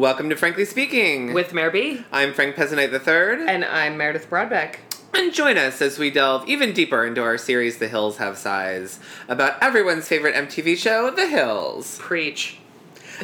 [0.00, 1.34] Welcome to Frankly Speaking.
[1.34, 2.06] with Mayor B.
[2.10, 3.46] I'm Frank Pezzanite III.
[3.46, 4.76] And I'm Meredith Broadbeck.
[5.12, 8.98] And join us as we delve even deeper into our series, The Hills Have Size,
[9.28, 11.98] about everyone's favorite MTV show, The Hills.
[11.98, 12.56] Preach.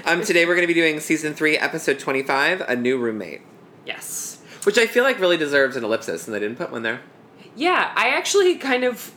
[0.04, 3.40] Um, today we're going to be doing season three, episode 25, A New Roommate,
[3.86, 4.42] Yes.
[4.64, 7.00] which I feel like really deserves an ellipsis, and they didn't put one there.
[7.56, 9.12] Yeah, I actually kind of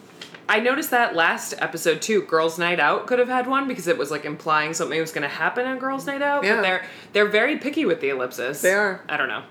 [0.49, 2.23] I noticed that last episode too.
[2.23, 5.21] Girls' Night Out could have had one because it was like implying something was going
[5.21, 6.43] to happen on Girls' Night Out.
[6.43, 6.55] Yeah.
[6.55, 8.61] But they're they're very picky with the ellipsis.
[8.61, 9.01] They are.
[9.07, 9.43] I don't know.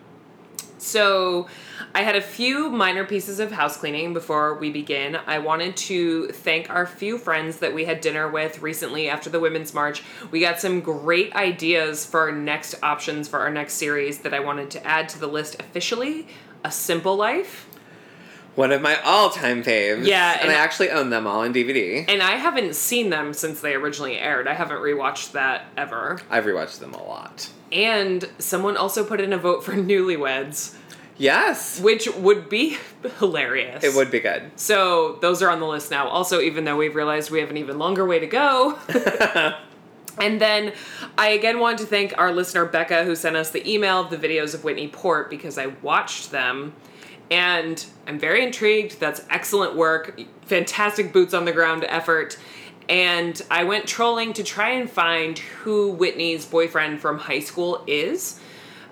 [0.80, 1.48] So,
[1.92, 5.16] I had a few minor pieces of house cleaning before we begin.
[5.26, 9.40] I wanted to thank our few friends that we had dinner with recently after the
[9.40, 10.04] Women's March.
[10.30, 14.38] We got some great ideas for our next options for our next series that I
[14.38, 16.28] wanted to add to the list officially.
[16.64, 17.67] A Simple Life.
[18.59, 20.05] One of my all-time faves.
[20.05, 22.05] Yeah, and, and- I actually own them all in DVD.
[22.09, 24.48] And I haven't seen them since they originally aired.
[24.48, 26.19] I haven't rewatched that ever.
[26.28, 27.51] I've rewatched them a lot.
[27.70, 30.75] And someone also put in a vote for Newlyweds,
[31.17, 32.79] Yes, which would be
[33.20, 33.84] hilarious.
[33.84, 34.51] it would be good.
[34.56, 36.09] So those are on the list now.
[36.09, 38.77] Also, even though we've realized we have an even longer way to go.
[40.20, 40.73] and then
[41.17, 44.17] I again want to thank our listener Becca who sent us the email of the
[44.17, 46.75] videos of Whitney Port because I watched them
[47.30, 49.00] and I'm very intrigued.
[49.00, 50.20] That's excellent work.
[50.42, 52.38] Fantastic boots on the ground effort.
[52.88, 58.40] And I went trolling to try and find who Whitney's boyfriend from high school is.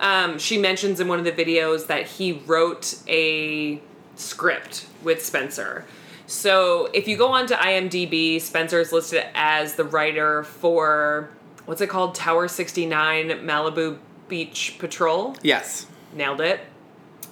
[0.01, 3.81] Um, she mentions in one of the videos that he wrote a
[4.17, 5.87] script with Spencer.
[6.27, 11.31] So if you go onto IMDb, Spencer is listed as the writer for
[11.65, 12.15] what's it called?
[12.15, 13.99] Tower 69 Malibu
[14.29, 15.37] Beach Patrol.
[15.43, 15.87] Yes.
[16.13, 16.61] Nailed it.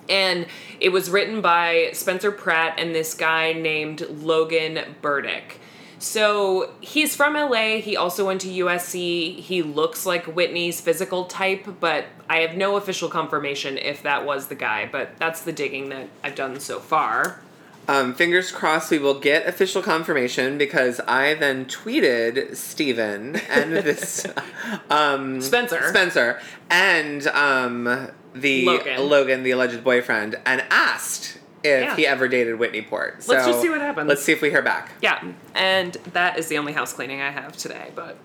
[0.09, 0.47] And
[0.81, 5.61] it was written by Spencer Pratt and this guy named Logan Burdick.
[5.99, 7.79] So he's from LA.
[7.79, 9.39] He also went to USC.
[9.39, 14.49] He looks like Whitney's physical type, but I have no official confirmation if that was
[14.49, 14.87] the guy.
[14.91, 17.41] But that's the digging that I've done so far.
[17.87, 24.27] Um, fingers crossed we will get official confirmation because I then tweeted Steven and this
[24.91, 25.89] um, Spencer.
[25.89, 28.67] Spencer and um, the
[28.99, 29.43] Logan.
[29.43, 31.97] the alleged boyfriend, and asked if Yeah.
[31.97, 33.23] he ever dated Whitney Port.
[33.23, 34.09] So Let's just see what happens.
[34.09, 34.91] Let's see if we hear back.
[35.01, 35.23] Yeah,
[35.55, 37.91] and that is the only house cleaning I have today.
[37.95, 38.17] But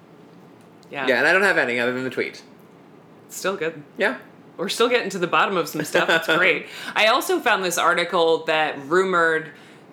[0.92, 2.42] yeah, Yeah, and I don't have any other than the tweet.
[3.30, 3.82] still good.
[3.98, 4.18] Yeah.
[4.58, 6.10] We're still getting to the bottom of some stuff.
[6.10, 6.66] It's great.
[6.96, 9.52] I also found this article that rumored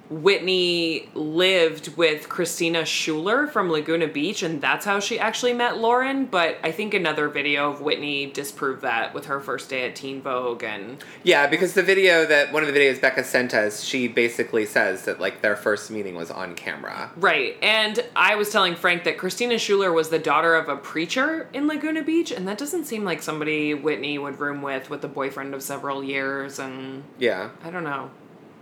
[0.09, 6.27] Whitney lived with Christina Schuller from Laguna Beach, and that's how she actually met Lauren.
[6.27, 10.23] But I think another video of Whitney disproved that with her first day at Teen
[10.23, 10.63] Vogue.
[10.63, 14.67] And Yeah, because the video that one of the videos Becca sent us, she basically
[14.67, 17.11] says that like their first meeting was on camera.
[17.17, 17.57] right.
[17.63, 21.67] And I was telling Frank that Christina Schuller was the daughter of a preacher in
[21.67, 25.55] Laguna Beach, and that doesn't seem like somebody Whitney would room with with a boyfriend
[25.55, 26.59] of several years.
[26.59, 27.51] And Yeah.
[27.65, 28.11] I don't know.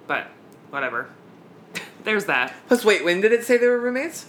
[0.06, 0.28] But
[0.70, 1.08] whatever.
[2.04, 2.54] There's that.
[2.68, 4.26] Plus, wait, when did it say they were roommates?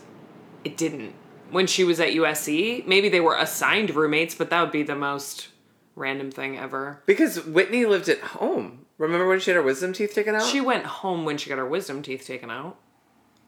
[0.63, 1.13] It didn't.
[1.51, 4.95] When she was at USC, maybe they were assigned roommates, but that would be the
[4.95, 5.49] most
[5.95, 7.01] random thing ever.
[7.05, 8.85] Because Whitney lived at home.
[8.97, 10.43] Remember when she had her wisdom teeth taken out?
[10.45, 12.77] She went home when she got her wisdom teeth taken out.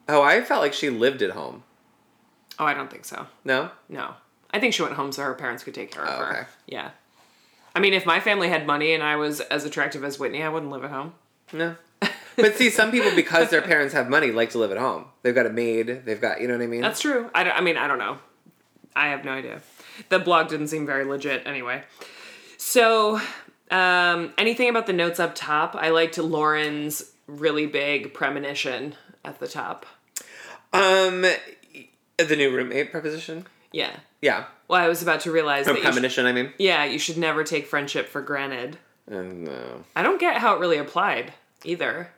[0.08, 1.64] oh, I felt like she lived at home.
[2.58, 3.26] Oh, I don't think so.
[3.44, 3.70] No?
[3.88, 4.14] No.
[4.50, 6.32] I think she went home so her parents could take care of Oh, her.
[6.32, 6.48] okay.
[6.66, 6.90] Yeah.
[7.74, 10.48] I mean, if my family had money and I was as attractive as Whitney, I
[10.48, 11.14] wouldn't live at home.
[11.52, 11.76] No.
[12.38, 15.04] But see, some people, because their parents have money, like to live at home.
[15.22, 16.04] They've got a maid.
[16.06, 16.80] They've got, you know what I mean?
[16.80, 17.28] That's true.
[17.34, 18.18] I, don't- I mean, I don't know.
[18.96, 19.60] I have no idea.
[20.08, 21.82] The blog didn't seem very legit anyway.
[22.56, 23.20] So,
[23.70, 25.74] um, anything about the notes up top?
[25.76, 28.94] I liked Lauren's really big premonition
[29.24, 29.84] at the top.
[30.72, 33.46] um, the new roommate preposition.
[33.72, 33.94] Yeah.
[34.22, 34.44] Yeah.
[34.66, 36.52] Well, I was about to realize Or that should, premonition, I mean.
[36.58, 38.78] yeah, you should never take friendship for granted.
[39.08, 39.84] No.
[39.96, 41.32] I don't get how it really applied
[41.64, 42.10] either.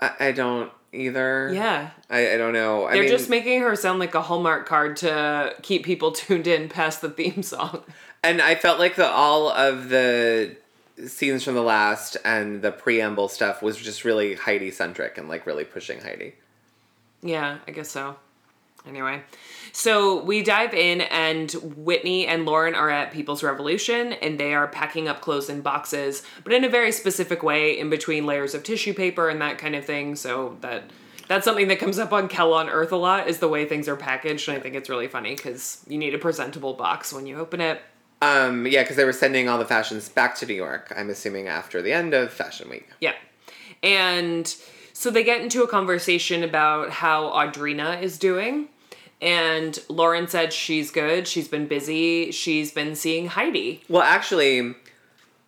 [0.00, 1.50] I, I don't either.
[1.52, 1.90] Yeah.
[2.10, 2.86] I, I don't know.
[2.86, 6.46] I They're mean, just making her sound like a Hallmark card to keep people tuned
[6.46, 7.82] in past the theme song.
[8.22, 10.56] And I felt like the all of the
[11.06, 15.46] scenes from the last and the preamble stuff was just really Heidi centric and like
[15.46, 16.34] really pushing Heidi.
[17.22, 18.16] Yeah, I guess so.
[18.86, 19.22] Anyway,
[19.76, 24.66] so we dive in, and Whitney and Lauren are at People's Revolution, and they are
[24.66, 28.62] packing up clothes in boxes, but in a very specific way, in between layers of
[28.62, 30.16] tissue paper and that kind of thing.
[30.16, 30.84] So that
[31.28, 33.86] that's something that comes up on Kell on Earth a lot is the way things
[33.86, 37.26] are packaged, and I think it's really funny because you need a presentable box when
[37.26, 37.82] you open it.
[38.22, 40.90] Um, yeah, because they were sending all the fashions back to New York.
[40.96, 42.88] I'm assuming after the end of Fashion Week.
[42.98, 43.12] Yeah.
[43.82, 44.46] And
[44.94, 48.70] so they get into a conversation about how Audrina is doing.
[49.20, 51.26] And Lauren said she's good.
[51.26, 52.30] She's been busy.
[52.32, 53.82] She's been seeing Heidi.
[53.88, 54.74] Well, actually,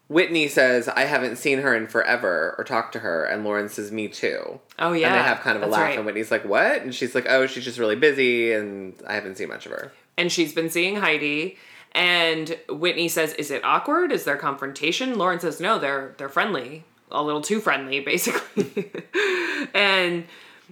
[0.08, 3.24] Whitney says, I haven't seen her in forever or talked to her.
[3.24, 4.60] And Lauren says, Me too.
[4.78, 5.08] Oh, yeah.
[5.08, 5.82] And they have kind of a That's laugh.
[5.88, 5.96] right.
[5.98, 6.80] And Whitney's like, What?
[6.82, 9.92] And she's like, Oh, she's just really busy and I haven't seen much of her.
[10.16, 11.58] and she's been seeing Heidi.
[11.92, 14.12] And Whitney says, "Is it awkward?
[14.12, 18.90] Is there confrontation?" Lauren says, "No, they're they're friendly, a little too friendly, basically."
[19.74, 20.24] and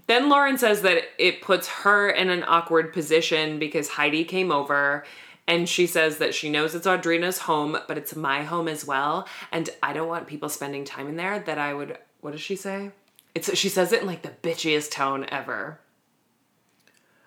[0.07, 5.05] then Lauren says that it puts her in an awkward position because Heidi came over.
[5.49, 9.29] And she says that she knows it's Audrina's home, but it's my home as well.
[9.53, 11.97] And I don't want people spending time in there that I would.
[12.21, 12.91] What does she say?
[13.33, 15.79] It's she says it in like the bitchiest tone ever.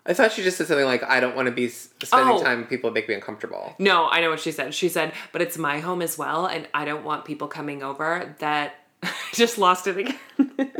[0.06, 2.44] I thought she just said something like, I don't want to be spending Oh.
[2.44, 3.76] time with people that make me uncomfortable.
[3.80, 4.74] No, I know what she said.
[4.74, 8.36] She said, but it's my home as well, and I don't want people coming over
[8.40, 8.74] that
[9.34, 10.18] just lost it again.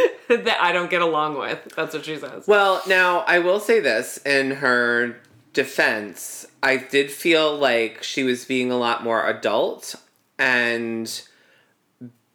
[0.28, 1.74] that I don't get along with.
[1.76, 2.46] That's what she says.
[2.46, 5.16] Well, now I will say this in her
[5.52, 9.96] defense, I did feel like she was being a lot more adult
[10.38, 11.22] and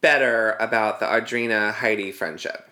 [0.02, 2.70] better about the Audrina Heidi friendship.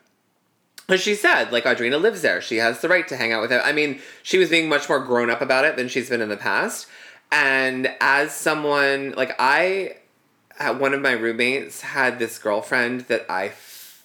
[0.87, 2.41] Because she said, like, Audrina lives there.
[2.41, 3.61] She has the right to hang out with him.
[3.63, 6.29] I mean, she was being much more grown up about it than she's been in
[6.29, 6.87] the past.
[7.31, 9.97] And as someone, like, I,
[10.59, 13.49] uh, one of my roommates had this girlfriend that I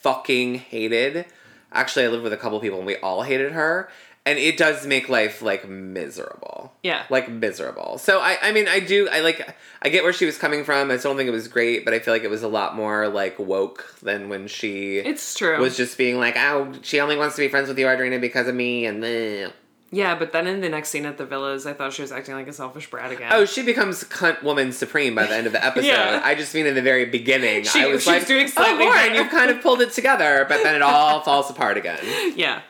[0.03, 1.27] fucking hated.
[1.73, 3.89] Actually, I lived with a couple people and we all hated her.
[4.27, 6.75] And it does make life, like, miserable.
[6.83, 7.05] Yeah.
[7.09, 7.97] Like, miserable.
[7.97, 10.91] So, I, I mean, I do, I like, I get where she was coming from.
[10.91, 12.77] I still don't think it was great, but I feel like it was a lot
[12.77, 15.59] more, like, woke than when she It's true.
[15.59, 18.47] was just being like, oh, she only wants to be friends with you, Audrina, because
[18.47, 19.53] of me, and then.
[19.93, 22.35] Yeah, but then in the next scene at the villas, I thought she was acting
[22.35, 23.33] like a selfish brat again.
[23.35, 25.89] Oh, she becomes cunt woman supreme by the end of the episode.
[25.89, 26.21] Yeah.
[26.25, 27.65] I just mean in the very beginning.
[27.65, 30.77] She- I was like, doing oh, Lauren, you've kind of pulled it together, but then
[30.77, 31.99] it all falls apart again.
[32.37, 32.63] yeah.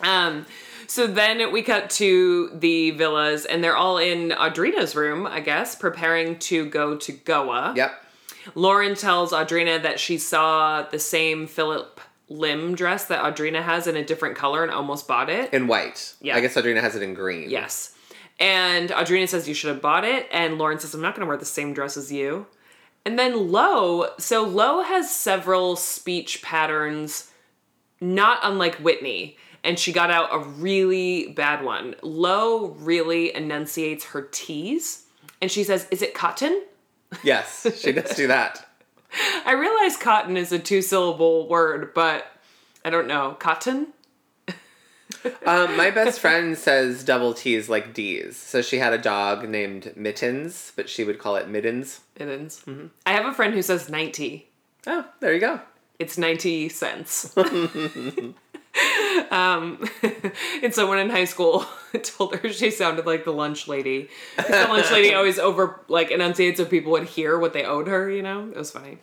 [0.00, 0.44] Um,
[0.86, 5.74] so then we cut to the villas, and they're all in Audrina's room, I guess,
[5.74, 7.72] preparing to go to Goa.
[7.74, 7.92] Yep.
[8.54, 13.96] Lauren tells Audrina that she saw the same Phillip Lim dress that Audrina has in
[13.96, 15.52] a different color and almost bought it.
[15.52, 16.14] In white.
[16.20, 16.36] Yeah.
[16.36, 17.50] I guess Audrina has it in green.
[17.50, 17.92] yes.
[18.38, 21.28] And Audrina says you should have bought it, and Lauren says I'm not going to
[21.28, 22.46] wear the same dress as you.
[23.06, 27.30] And then Lo, so Lo has several speech patterns,
[27.98, 31.94] not unlike Whitney, and she got out a really bad one.
[32.02, 35.06] Lo really enunciates her T's,
[35.40, 36.62] and she says, "Is it cotton?"
[37.22, 38.65] Yes, she does do that.
[39.44, 42.26] I realize cotton is a two syllable word, but
[42.84, 43.36] I don't know.
[43.38, 43.88] Cotton?
[45.44, 48.36] Um, my best friend says double T's like D's.
[48.36, 52.00] So she had a dog named Mittens, but she would call it Mittens.
[52.16, 52.64] It is.
[53.04, 54.48] I have a friend who says 90.
[54.86, 55.60] Oh, there you go.
[55.98, 57.34] It's 90 cents.
[59.30, 59.88] um,
[60.62, 61.64] and someone in high school
[62.02, 64.08] told her she sounded like the lunch lady.
[64.36, 68.10] The lunch lady always over like enunciates so people would hear what they owed her,
[68.10, 68.48] you know?
[68.48, 68.98] It was funny.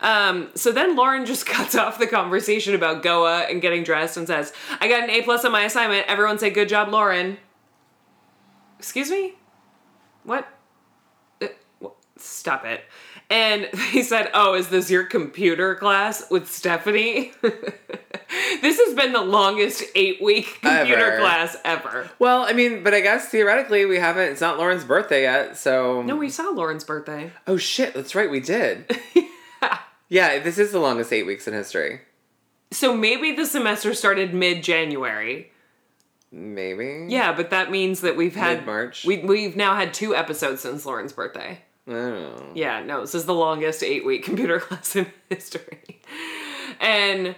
[0.00, 4.26] Um, so then Lauren just cuts off the conversation about Goa and getting dressed and
[4.26, 6.06] says, I got an A plus on my assignment.
[6.06, 7.38] Everyone say good job, Lauren.
[8.78, 9.34] Excuse me?
[10.24, 10.46] What?
[11.40, 11.46] Uh,
[12.16, 12.82] Stop it.
[13.30, 17.32] And he said, Oh, is this your computer class with Stephanie?
[17.42, 21.18] this has been the longest eight week computer Ever.
[21.18, 22.10] class ever.
[22.18, 24.30] Well, I mean, but I guess theoretically we haven't.
[24.30, 26.02] It's not Lauren's birthday yet, so.
[26.02, 27.32] No, we saw Lauren's birthday.
[27.46, 27.94] Oh shit!
[27.94, 28.90] That's right, we did.
[30.08, 32.00] yeah, this is the longest eight weeks in history.
[32.70, 35.52] So maybe the semester started mid January.
[36.30, 37.06] Maybe.
[37.08, 39.06] Yeah, but that means that we've had Mid-March.
[39.06, 41.60] We we've now had two episodes since Lauren's birthday.
[41.88, 42.50] Know.
[42.54, 46.00] Yeah, no, this is the longest eight week computer class in history.
[46.80, 47.34] And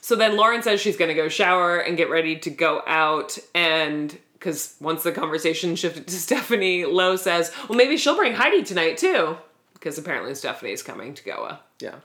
[0.00, 3.38] so then Lauren says she's gonna go shower and get ready to go out.
[3.54, 8.62] And because once the conversation shifted to Stephanie, Lo says, well, maybe she'll bring Heidi
[8.62, 9.38] tonight too.
[9.72, 11.60] Because apparently Stephanie's coming to Goa.
[11.80, 11.96] Yeah.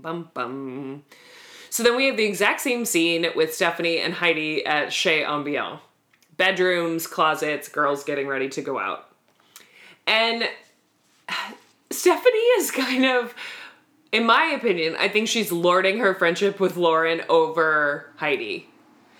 [0.00, 1.02] Bum bum.
[1.70, 5.80] So then we have the exact same scene with Stephanie and Heidi at Chez Ambiant.
[6.36, 9.08] Bedrooms, closets, girls getting ready to go out.
[10.06, 10.48] And
[11.96, 13.34] Stephanie is kind of,
[14.12, 18.68] in my opinion, I think she's lording her friendship with Lauren over Heidi.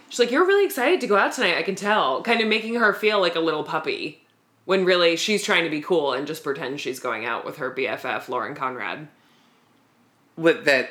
[0.09, 2.23] She's like, You're really excited to go out tonight, I can tell.
[2.23, 4.23] Kind of making her feel like a little puppy.
[4.65, 7.71] When really she's trying to be cool and just pretend she's going out with her
[7.71, 9.07] BFF, Lauren Conrad.
[10.35, 10.91] What that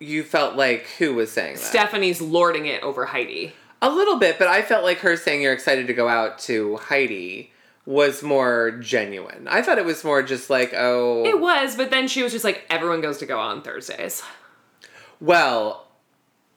[0.00, 1.62] you felt like who was saying that?
[1.62, 3.54] Stephanie's lording it over Heidi.
[3.80, 6.76] A little bit, but I felt like her saying you're excited to go out to
[6.78, 7.52] Heidi
[7.86, 9.46] was more genuine.
[9.48, 12.44] I thought it was more just like, oh, It was, but then she was just
[12.44, 14.22] like, everyone goes to go on Thursdays.
[15.20, 15.86] well,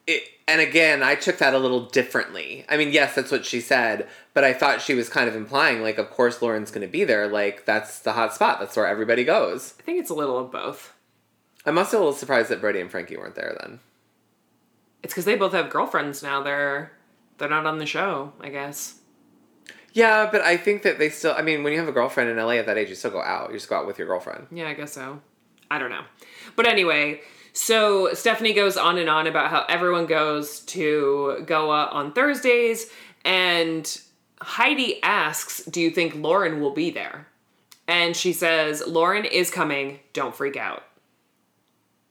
[0.05, 2.63] it and again, I took that a little differently.
[2.69, 5.81] I mean, yes, that's what she said, but I thought she was kind of implying,
[5.81, 7.27] like, of course Lauren's going to be there.
[7.27, 8.62] Like, that's the hot spot.
[8.62, 9.74] That's where everybody goes.
[9.77, 10.93] I think it's a little of both.
[11.65, 13.81] I'm also a little surprised that Brody and Frankie weren't there then.
[15.03, 16.41] It's because they both have girlfriends now.
[16.41, 16.93] They're
[17.38, 18.96] they're not on the show, I guess.
[19.94, 21.34] Yeah, but I think that they still.
[21.36, 23.22] I mean, when you have a girlfriend in LA at that age, you still go
[23.22, 23.50] out.
[23.50, 24.48] You just go out with your girlfriend.
[24.51, 25.22] Yeah, I guess so.
[25.72, 26.03] I don't know.
[26.56, 27.22] But anyway,
[27.53, 32.91] so Stephanie goes on and on about how everyone goes to Goa on Thursdays,
[33.25, 34.00] and
[34.41, 37.27] Heidi asks, Do you think Lauren will be there?
[37.88, 40.00] And she says, Lauren is coming.
[40.13, 40.84] Don't freak out.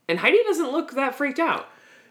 [0.08, 1.68] And Heidi doesn't look that freaked out.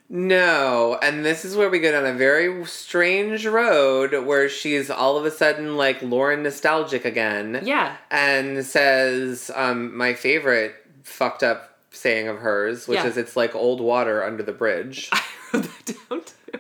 [0.08, 5.18] No, and this is where we go down a very strange road where she's all
[5.18, 7.62] of a sudden like Lauren nostalgic again.
[7.64, 7.98] Yeah.
[8.12, 13.08] And says um, my favorite fucked up saying of hers, which Yeah.
[13.08, 15.10] is it's like old water under the bridge.
[15.14, 15.22] I
[15.54, 16.60] wrote that down too.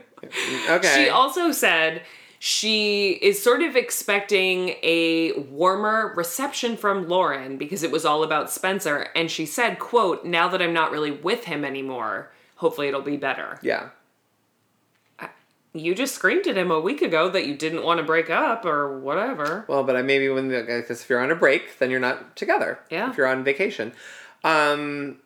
[0.70, 1.04] Okay.
[1.06, 2.02] She also said
[2.40, 8.52] she is sort of expecting a warmer reception from Lauren because it was all about
[8.52, 13.02] Spencer and she said, quote, now that I'm not really with him anymore, hopefully it'll
[13.02, 13.60] be better.
[13.62, 13.90] yeah.
[15.74, 18.64] You just screamed at him a week ago that you didn't want to break up
[18.64, 19.66] or whatever.
[19.68, 22.80] Well, but I maybe when because if you're on a break, then you're not together.
[22.90, 23.10] Yeah.
[23.10, 23.92] If you're on vacation,
[24.46, 25.18] um,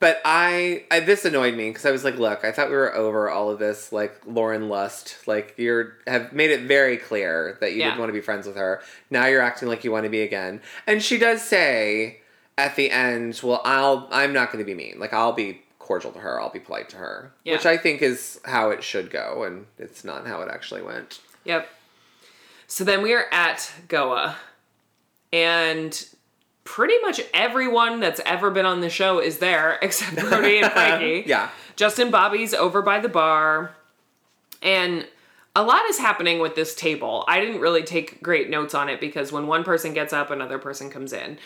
[0.00, 2.94] but I, I this annoyed me because I was like, look, I thought we were
[2.94, 5.26] over all of this like Lauren Lust.
[5.26, 7.86] Like you're have made it very clear that you Yeah.
[7.86, 8.82] didn't want to be friends with her.
[9.08, 10.60] Now you're acting like you want to be again.
[10.86, 12.20] And she does say
[12.58, 14.98] at the end, well, I'll I'm not going to be mean.
[14.98, 16.40] Like I'll be cordial to her.
[16.40, 17.54] I'll be polite to her, Yeah.
[17.54, 21.20] which I think is how it should go, and it's not how it actually went.
[21.44, 21.68] Yep.
[22.66, 24.36] So then we are at Goa,
[25.32, 26.06] and
[26.64, 31.24] pretty much everyone that's ever been on the show is there except Brody and Frankie.
[31.26, 31.50] Yeah.
[31.76, 33.74] Justin Bobby's over by the bar,
[34.62, 35.06] and
[35.54, 37.24] a lot is happening with this table.
[37.28, 40.58] I didn't really take great notes on it because when one person gets up, another
[40.58, 41.38] person comes in.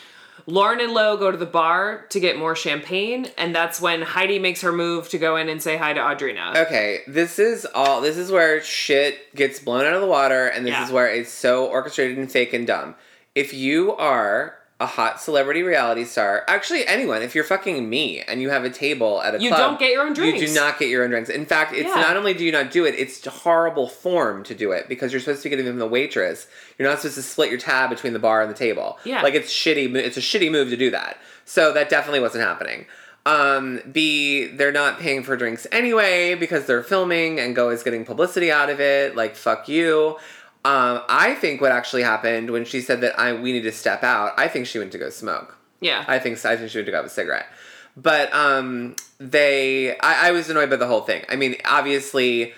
[0.45, 4.39] Lauren and Lo go to the bar to get more champagne, and that's when Heidi
[4.39, 6.55] makes her move to go in and say hi to Audrina.
[6.65, 8.01] Okay, this is all.
[8.01, 10.85] This is where shit gets blown out of the water, and this Yeah.
[10.85, 12.95] is where it's so orchestrated and fake and dumb.
[13.35, 18.41] If you are a hot celebrity reality star, actually anyone, if you're fucking me and
[18.41, 20.39] you have a table at a You club, don't get your own drinks.
[20.39, 21.29] You do not get your own drinks.
[21.29, 21.95] In fact, it's Yeah.
[22.01, 25.19] not only do you not do it, it's horrible form to do it because you're
[25.19, 26.47] supposed to be giving them the waitress.
[26.77, 28.97] You're not supposed to split your tab between the bar and the table.
[29.03, 29.21] Yeah.
[29.21, 29.93] like it's shitty.
[29.95, 31.17] It's a shitty move to do that.
[31.43, 32.85] So that definitely wasn't happening.
[33.25, 38.05] Um, B, they're not paying for drinks anyway because they're filming and Go is getting
[38.05, 39.15] publicity out of it.
[39.15, 40.17] Like, fuck you.
[40.65, 44.03] Um, I think what actually happened when she said that I we need to step
[44.03, 45.57] out, I think she went to go smoke.
[45.79, 46.03] Yeah.
[46.07, 47.47] I think I think she went to go have a cigarette.
[47.95, 51.25] But um, they, I, I was annoyed by the whole thing.
[51.27, 52.53] I mean, obviously,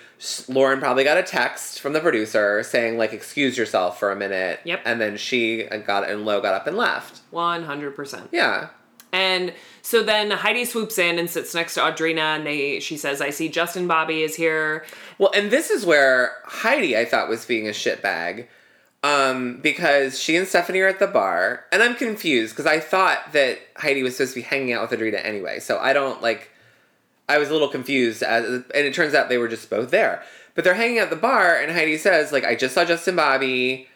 [0.48, 4.60] Lauren probably got a text from the producer saying like, "Excuse yourself for a minute."
[4.64, 4.82] Yep.
[4.84, 7.20] And then she got and Lo got up and left.
[7.32, 8.28] 100%.
[8.30, 8.68] Yeah.
[9.12, 9.52] And
[9.82, 13.30] so then Heidi swoops in and sits next to Audrina, and they she says, "I
[13.30, 14.84] see Justin Bobby is here."
[15.18, 18.46] Well, and this is where Heidi, I thought, was being a shitbag.
[19.04, 23.32] Um, because she and Stephanie are at the bar, and I'm confused because I thought
[23.32, 25.58] that Heidi was supposed to be hanging out with Audrina anyway.
[25.58, 26.50] So I don't like.
[27.28, 30.22] I was a little confused, as, and it turns out they were just both there.
[30.54, 33.16] But they're hanging out at the bar, and Heidi says, "Like I just saw Justin
[33.16, 33.88] Bobby.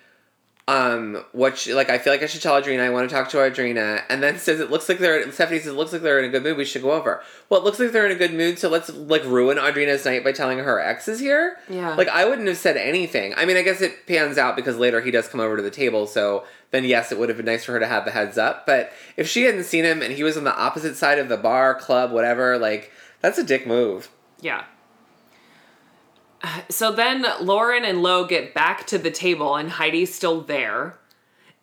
[0.69, 1.59] Um, what?
[1.59, 2.81] She, like I feel like I should tell Audrina.
[2.81, 5.69] I want to talk to Audrina." And then says, "It looks like they're." Stephanie says,
[5.69, 6.57] "It looks like they're in a good mood.
[6.57, 8.93] We should go over." Well, it looks like they're in a good mood, so let's
[8.93, 11.59] like ruin Audrina's night by telling her her ex is here.
[11.69, 11.95] Yeah.
[11.95, 13.33] Like I wouldn't have said anything.
[13.37, 15.71] I mean, I guess it pans out because later he does come over to the
[15.71, 18.37] table, so then yes, it would have been nice for her to have the heads
[18.37, 18.67] up.
[18.67, 21.37] But if she hadn't seen him and he was on the opposite side of the
[21.37, 24.09] bar, club, whatever, like that's a dick move.
[24.41, 24.65] Yeah.
[26.69, 30.99] So then Lauren and Lo get back to the table, and Heidi's still there.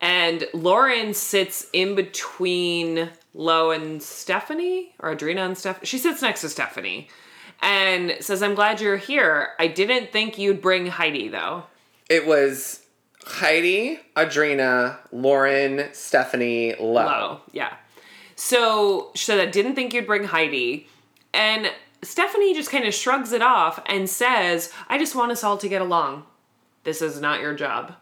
[0.00, 5.86] And Lauren sits in between Lo and Stephanie, or Audrina and Stephanie.
[5.86, 7.08] She sits next to Stephanie
[7.62, 9.50] and says, I'm glad you're here.
[9.58, 11.64] I didn't think you'd bring Heidi, though.
[12.10, 12.84] It was
[13.24, 17.04] Heidi, Audrina, Lauren, Stephanie, Lo.
[17.04, 17.74] Low, yeah.
[18.36, 20.86] So she said, I didn't think you'd bring Heidi.
[21.32, 21.70] And
[22.04, 25.68] Stephanie just kind of shrugs it off and says, I just want us all to
[25.68, 26.24] get along.
[26.84, 27.94] This is not your job.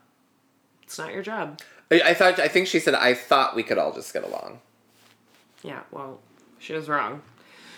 [0.82, 1.60] It's not your job.
[1.90, 2.38] I, I thought.
[2.38, 2.94] I think she said.
[2.94, 4.60] I thought we could all just get along.
[5.62, 6.20] Yeah, well,
[6.58, 7.22] she was wrong.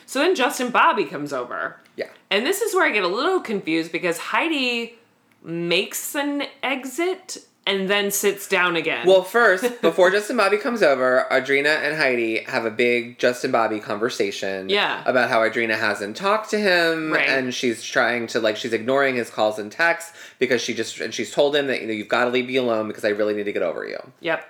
[0.06, 1.80] So then Justin Bobby comes over.
[1.96, 2.08] Yeah.
[2.30, 4.98] And this is where I get a little confused because Heidi
[5.42, 9.06] makes an exit and then sits down again.
[9.06, 13.80] Well, first, before Justin Bobby comes over, Audrina and Heidi have a big Justin Bobby
[13.80, 14.68] conversation.
[14.68, 15.02] Yeah.
[15.06, 17.28] About how Audrina hasn't talked to him Right.
[17.28, 21.14] and she's trying to like she's ignoring his calls and texts because she just and
[21.14, 23.34] she's told him that you know you've got to leave me alone because I really
[23.34, 23.98] need to get over you.
[24.20, 24.44] yep.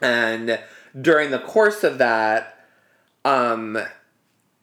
[0.00, 0.60] And
[1.00, 2.64] during the course of that,
[3.24, 3.76] um,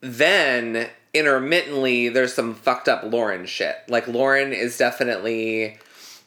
[0.01, 3.75] then intermittently there's some fucked up Lauren shit.
[3.89, 5.77] Like Lauren is definitely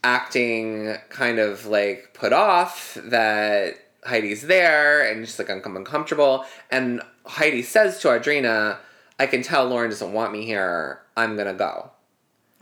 [0.05, 3.75] acting kind of like put off that
[4.05, 6.45] Heidi's there and just like uncom- uncomfortable.
[6.71, 8.79] And Heidi says to Audrina,
[9.19, 11.01] I can tell Lauren doesn't want me here.
[11.17, 11.91] I'm gonna go.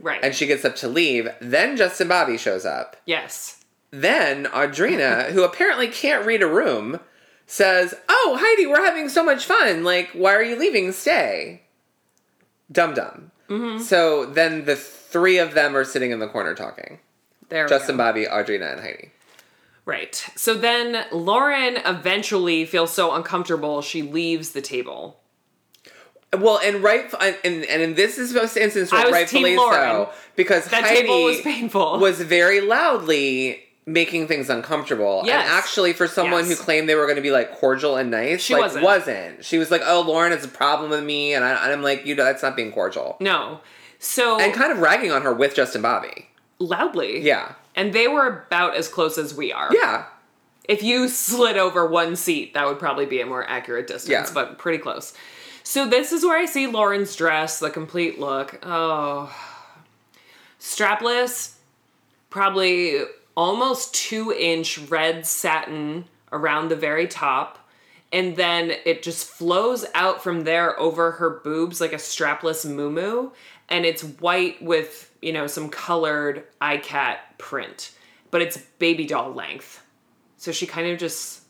[0.00, 0.22] Right.
[0.22, 1.28] And she gets up to leave.
[1.40, 2.96] Then Justin Bobby shows up.
[3.06, 3.62] yes.
[3.92, 6.98] Then Audrina, who apparently can't read a room,
[7.46, 9.84] says, Oh, Heidi, we're having so much fun.
[9.84, 10.90] Like, why are you leaving?
[10.92, 11.62] Stay.
[12.70, 13.30] Dum dum.
[13.48, 13.82] Mm-hmm.
[13.82, 16.98] So then the three of them are sitting in the corner talking
[17.48, 17.96] There Justin.
[17.96, 19.10] Bobby, Audrina, and Heidi.
[19.84, 20.14] Right.
[20.34, 25.20] So then Lauren eventually feels so uncomfortable she leaves the table.
[26.36, 27.10] Well, and right,
[27.44, 29.78] and and in this is most instance, I was rightfully Team Lauren.
[30.06, 31.98] so, because That Heidi table was painful.
[32.00, 35.22] was very loudly making things uncomfortable.
[35.24, 35.44] Yes.
[35.44, 36.58] And actually, for someone Yes.
[36.58, 38.84] who claimed they were going to be like cordial and nice, She like wasn't.
[38.84, 39.44] wasn't.
[39.44, 42.04] She was like, "Oh, Lauren has a problem with me," and, I, and I'm like,
[42.04, 43.60] "You know, that's not being cordial." No.
[44.00, 46.28] So And kind of ragging on her with Justin Bobby.
[46.58, 47.20] Loudly.
[47.20, 49.70] Yeah, And they were about as close as we are.
[49.74, 50.06] yeah,
[50.64, 54.34] If you slid over one seat, that would probably be a more accurate distance, Yeah.
[54.34, 55.12] but pretty close.
[55.62, 58.58] So this is where I see Lauren's dress, the complete look.
[58.62, 59.34] Oh.
[60.60, 61.54] Strapless,
[62.30, 63.02] probably
[63.36, 67.58] almost two inch red satin around the very top.
[68.12, 73.30] And then it just flows out from there over her boobs like a strapless moo
[73.68, 77.92] And it's white with, you know, some colored ikat print.
[78.30, 79.82] But it's baby doll length.
[80.36, 81.42] So she kind of just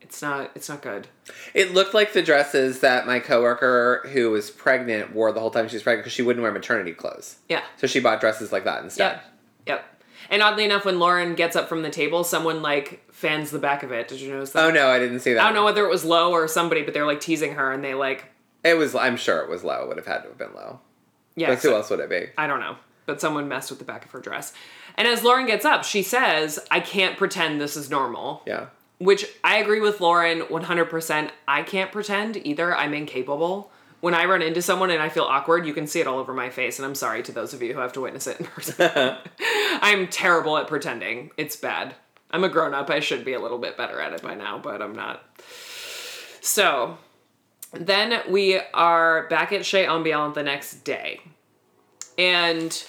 [0.00, 1.06] it's not it's not good.
[1.54, 5.68] It looked like the dresses that my coworker who was pregnant wore the whole time
[5.68, 7.36] she was pregnant because she wouldn't wear maternity clothes.
[7.48, 7.62] Yeah.
[7.76, 9.12] So she bought dresses like that instead.
[9.12, 9.24] Yep.
[9.66, 9.84] Yep.
[10.30, 13.82] And oddly enough, when Lauren gets up from the table, someone like fans the back
[13.82, 14.06] of it.
[14.08, 14.64] Did you notice that?
[14.64, 15.42] Oh no, I didn't see that.
[15.42, 17.82] I don't know whether it was Lo or somebody, but they're like teasing her and
[17.82, 18.26] they like
[18.64, 18.94] It was.
[18.94, 19.82] I'm sure it was Lo.
[19.82, 20.80] It would have had to have been Lo.
[21.36, 21.48] yeah.
[21.50, 22.26] But who else would it be?
[22.38, 22.76] I don't know.
[23.10, 24.52] But someone messed with the back of her dress.
[24.94, 28.44] And as Lauren gets up, she says, I can't pretend this is normal.
[28.46, 28.66] Yeah.
[28.98, 31.30] Which I agree with Lauren 100%.
[31.48, 32.72] I can't pretend either.
[32.72, 33.72] I'm incapable.
[33.98, 36.32] When I run into someone and I feel awkward, you can see it all over
[36.32, 36.78] my face.
[36.78, 39.16] And I'm sorry to those of you who have to witness it in person.
[39.82, 41.32] I'm terrible at pretending.
[41.36, 41.96] It's bad.
[42.30, 42.90] I'm a grown up.
[42.90, 45.24] I should be a little bit better at it by now, but I'm not.
[46.42, 46.96] So
[47.72, 51.22] then we are back at Chez Ambiant the next day.
[52.16, 52.84] And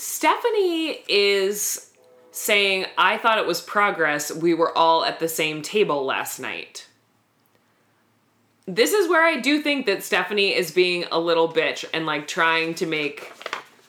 [0.00, 1.90] Stephanie is
[2.32, 4.32] saying, I thought it was progress.
[4.32, 6.86] We were all at the same table last night.
[8.64, 12.26] This is where I do think that Stephanie is being a little bitch and like
[12.26, 13.30] trying to make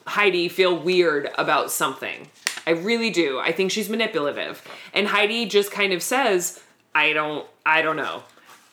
[0.06, 2.28] Heidi feel weird about something.
[2.66, 3.38] I really do.
[3.38, 4.62] I think she's manipulative.
[4.92, 6.62] And Heidi just kind of says,
[6.94, 8.22] I don't I don't know.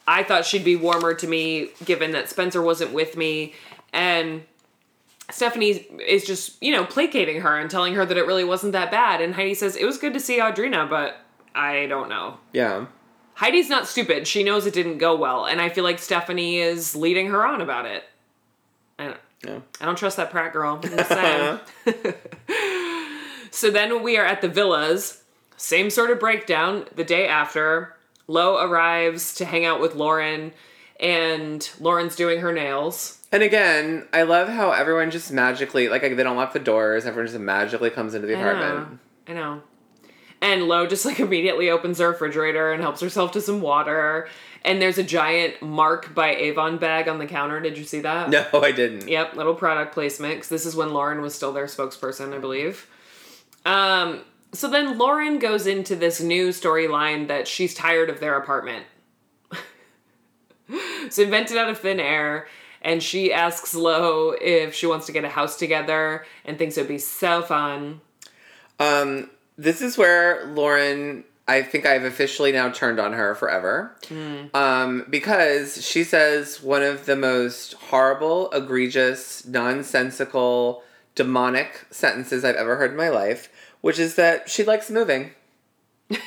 [0.05, 3.53] I thought she'd be warmer to me given that Spencer wasn't with me
[3.93, 4.43] and
[5.31, 8.91] Stephanie is just, you know, placating her and telling her that it really wasn't that
[8.91, 9.21] bad.
[9.21, 11.17] And Heidi says, It was good to see Audrina, but
[11.55, 12.37] I don't know.
[12.53, 12.85] Yeah.
[13.35, 14.27] Heidi's not stupid.
[14.27, 15.45] She knows it didn't go well.
[15.45, 18.03] And I feel like Stephanie is leading her on about it.
[18.97, 19.59] I don't, Yeah.
[19.79, 20.75] I don't trust that Pratt girl.
[20.75, 21.59] I'm just saying.
[23.51, 25.23] so then we are at the villas.
[25.55, 27.95] Same sort of breakdown the day after.
[28.27, 30.51] Lo arrives to hang out with Lauren,
[30.99, 33.17] and Lauren's doing her nails.
[33.31, 37.05] And again, I love how everyone just magically, like, they don't lock the doors.
[37.05, 38.49] Everyone just magically comes into the I know.
[38.49, 38.99] apartment.
[39.27, 39.61] I know.
[40.41, 44.27] And Lo just like immediately opens her refrigerator and helps herself to some water.
[44.65, 47.59] And there's a giant Mark by Avon bag on the counter.
[47.61, 48.29] Did you see that?
[48.29, 49.07] No, I didn't.
[49.07, 50.39] Yep, little product placement.
[50.39, 52.87] 'cause this is when Lauren was still their spokesperson, I believe.
[53.65, 58.85] Um, so then Lauren goes into this new storyline that she's tired of their apartment.
[61.05, 62.47] it's invented out of thin air,
[62.81, 66.87] and she asks Lo if she wants to get a house together and thinks it'd
[66.87, 68.01] be so fun.
[68.79, 73.95] Um, this is where Lauren, I think I've officially now turned on her forever.
[74.53, 80.83] Um, because she says one of the most horrible, egregious, nonsensical,
[81.15, 83.49] demonic sentences I've ever heard in my life,
[83.81, 85.31] which is that she likes moving.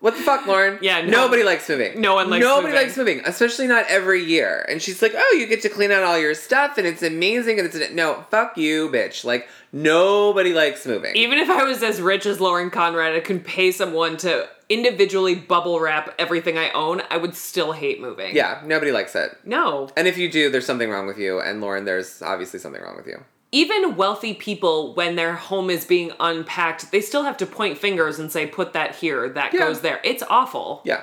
[0.00, 0.78] what the fuck Lauren.
[0.80, 1.10] Yeah, no.
[1.10, 2.00] nobody likes moving.
[2.00, 2.48] No one likes moving.
[2.48, 2.86] nobody moving.
[2.86, 4.64] likes moving, especially not every year.
[4.68, 7.58] And she's like, "Oh, you get to clean out all your stuff, and it's amazing."
[7.58, 9.24] And it's no, fuck you, bitch.
[9.24, 11.14] Like nobody likes moving.
[11.16, 15.34] Even if I was as rich as Lauren Conrad, I could pay someone to individually
[15.34, 17.02] bubble wrap everything I own.
[17.10, 18.34] I would still hate moving.
[18.34, 19.36] yeah, nobody likes it.
[19.44, 19.90] No.
[19.96, 21.40] And if you do, there's something wrong with you.
[21.40, 23.22] And Lauren, there's obviously something wrong with you.
[23.52, 28.18] Even wealthy people, when their home is being unpacked, they still have to point fingers
[28.18, 29.28] and say, "Put that here.
[29.28, 29.60] That Yeah.
[29.60, 30.82] goes there." It's awful.
[30.84, 31.02] Yeah.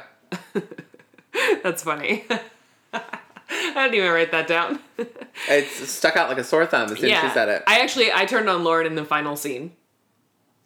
[1.64, 2.26] That's funny.
[2.94, 4.80] I didn't even write that down.
[5.50, 7.64] It's stuck out like a sore thumb as soon as she said it.
[7.68, 9.74] I actually I turned on Lauren in the final scene.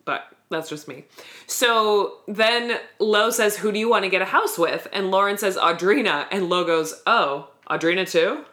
[0.06, 1.04] But that's just me.
[1.46, 4.88] So then Lo says, Who do you want to get a house with?
[4.94, 6.26] And Lauren says, Audrina.
[6.32, 8.46] And Lo goes, Oh, Audrina too?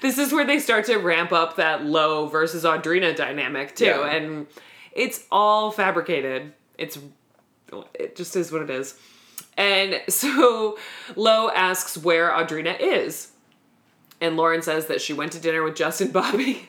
[0.00, 3.84] This is where they start to ramp up that Lo versus Audrina dynamic too.
[3.84, 4.10] Yeah.
[4.10, 4.46] And
[4.92, 6.52] it's all fabricated.
[6.78, 6.98] It's
[7.94, 8.98] it just is what it is.
[9.56, 10.78] And so
[11.16, 13.32] Lo asks where Audrina is.
[14.20, 16.68] And Lauren says that she went to dinner with Justin Bobby.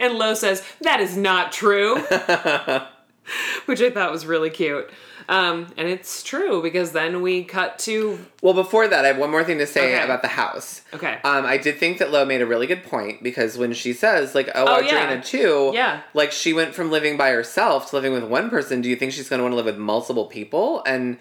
[0.00, 1.96] and Lo says, that is not true.
[3.66, 4.90] Which I thought was really cute.
[5.30, 8.18] Um, and it's true because then we cut to.
[8.42, 10.04] Well, before that, I have one more thing to say Okay.
[10.04, 10.82] about the house.
[10.92, 11.18] Okay.
[11.22, 14.34] Um, I did think that Lo made a really good point because when she says,
[14.34, 15.20] like, oh, Oh, Audrina yeah.
[15.20, 16.00] too, Yeah.
[16.14, 18.80] like she went from living by herself to living with one person.
[18.80, 20.82] Do you think she's going to want to live with multiple people?
[20.84, 21.16] And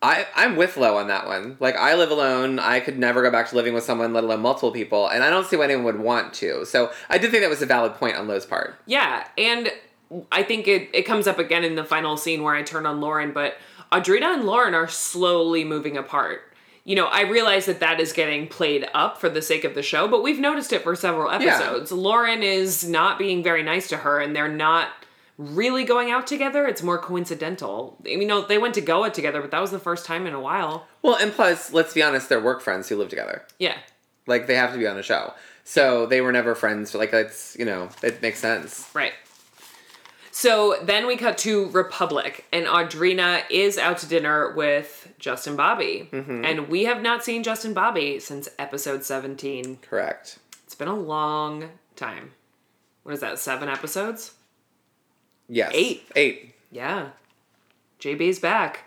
[0.00, 1.56] I, I'm with Lo on that one.
[1.58, 2.60] Like, I live alone.
[2.60, 5.08] I could never go back to living with someone, let alone multiple people.
[5.08, 6.64] And I don't see why anyone would want to.
[6.64, 8.76] So I did think that was a valid point on Lo's part.
[8.86, 9.26] Yeah.
[9.36, 9.72] And
[10.32, 13.00] I think it, it comes up again in the final scene where I turn on
[13.00, 13.58] Lauren, but
[13.92, 16.42] Audrina and Lauren are slowly moving apart.
[16.84, 19.82] You know, I realize that that is getting played up for the sake of the
[19.82, 21.92] show, but we've noticed it for several episodes.
[21.92, 24.88] Lauren is not being very nice to her, and they're not
[25.36, 26.66] really going out together.
[26.66, 27.98] It's more coincidental.
[28.04, 30.40] You know, they went to Goa together, but that was the first time in a
[30.40, 30.88] while.
[31.02, 33.44] Well, and plus, let's be honest, they're work friends who live together.
[33.58, 33.76] Yeah.
[34.26, 35.34] Like, they have to be on a show.
[35.64, 36.94] So they were never friends.
[36.94, 38.88] Like, that's, you know, it makes sense.
[38.94, 39.12] Right.
[40.38, 46.08] So then we cut to Republic, and Audrina is out to dinner with Justin Bobby.
[46.44, 49.78] And we have not seen Justin Bobby since episode 17.
[49.82, 50.38] Correct.
[50.62, 52.30] It's been a long time.
[53.02, 54.34] What is that, seven episodes?
[55.48, 55.72] Yes.
[55.74, 56.06] Eight.
[56.14, 56.54] Eight.
[56.70, 57.08] Yeah.
[57.98, 58.84] JB's back.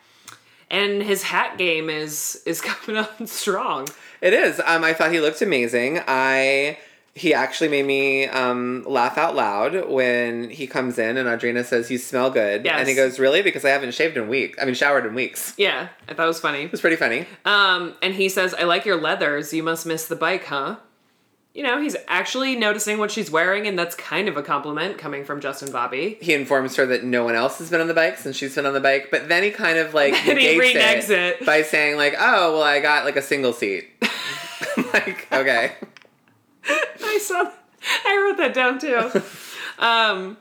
[0.69, 3.89] And his hat game is is coming on strong.
[4.21, 4.61] It is.
[4.65, 5.99] Um, I thought he looked amazing.
[6.07, 6.77] I
[7.13, 11.91] he actually made me um, laugh out loud when he comes in and Audrina says,
[11.91, 12.75] "You smell good," Yes.
[12.79, 14.57] and he goes, "Really?" Because I haven't shaved in weeks.
[14.61, 15.53] I mean, showered in weeks.
[15.57, 16.63] Yeah, I thought it was funny.
[16.63, 17.25] It was pretty funny.
[17.45, 19.53] Um, and he says, I like your leathers.
[19.53, 20.77] You must miss the bike, huh?
[21.53, 25.25] You know, he's actually noticing what she's wearing, and that's kind of a compliment coming
[25.25, 26.17] from Justin Bobby.
[26.21, 28.65] He informs her that no one else has been on the bike since she's been
[28.65, 31.45] on the bike, but then he kind of like Then he it.
[31.45, 33.89] by saying like, "Oh, well, I got like a single seat."
[34.93, 35.73] Like, okay.
[37.03, 37.51] I saw.
[38.05, 39.21] I wrote that down too.
[39.79, 40.37] um,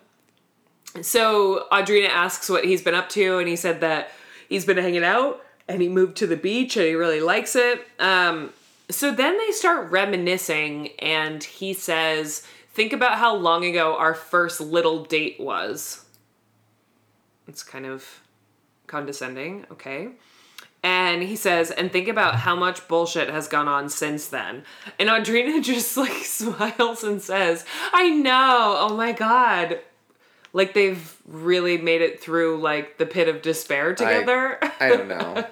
[1.02, 4.11] so Audrina asks what he's been up to, and he said that
[4.48, 7.87] he's been hanging out and he moved to the beach and he really likes it.
[8.00, 8.52] Um,
[8.90, 14.61] so then they start reminiscing, and he says, Think about how long ago our first
[14.61, 16.04] little date was.
[17.46, 18.20] It's kind of
[18.87, 20.11] condescending, okay?
[20.82, 24.64] And he says, and think about how much bullshit has gone on since then.
[24.98, 29.80] And Audrina just like smiles and says, I know, oh my god.
[30.52, 34.58] Like they've really made it through like the pit of despair together.
[34.80, 35.46] I don't know.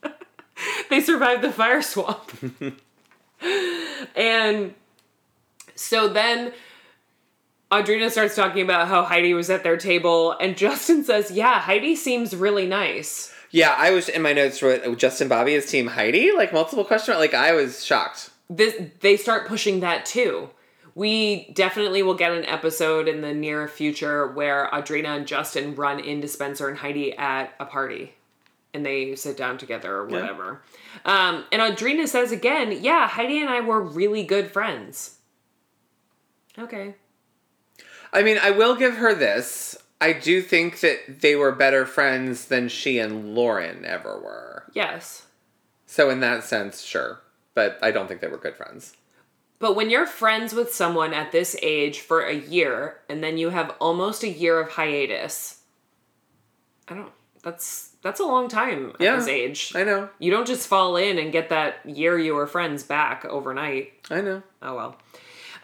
[0.90, 2.32] they survived the fire swamp.
[4.16, 4.74] and
[5.74, 6.52] so then
[7.70, 11.96] Audrina starts talking about how Heidi was at their table, and Justin says, Yeah, Heidi
[11.96, 13.34] seems really nice.
[13.50, 17.14] Yeah, I was in my notes wrote Justin Bobby is Team Heidi, like multiple question.
[17.14, 18.30] Like I was shocked.
[18.50, 20.50] This they start pushing that too.
[20.94, 26.00] We definitely will get an episode in the near future where Audrina and Justin run
[26.00, 28.14] into Spencer and Heidi at a party.
[28.74, 30.60] And they sit down together or whatever.
[31.04, 35.18] Um, and Audrina says again, yeah, Heidi and I were really good friends.
[36.58, 36.96] Okay.
[38.12, 39.78] I mean, I will give her this.
[40.00, 44.64] I do think that they were better friends than she and Lauren ever were.
[44.72, 45.26] Yes.
[45.86, 47.20] So in that sense, sure.
[47.54, 48.94] But I don't think they were good friends.
[49.58, 53.48] But when you're friends with someone at this age for a year and then you
[53.50, 55.62] have almost a year of hiatus,
[56.86, 59.16] I don't that's that's a long time at Yeah.
[59.16, 59.72] this age.
[59.74, 60.08] I know.
[60.20, 63.92] You don't just fall in and get that year you were friends back overnight.
[64.10, 64.42] I know.
[64.62, 64.96] Oh well.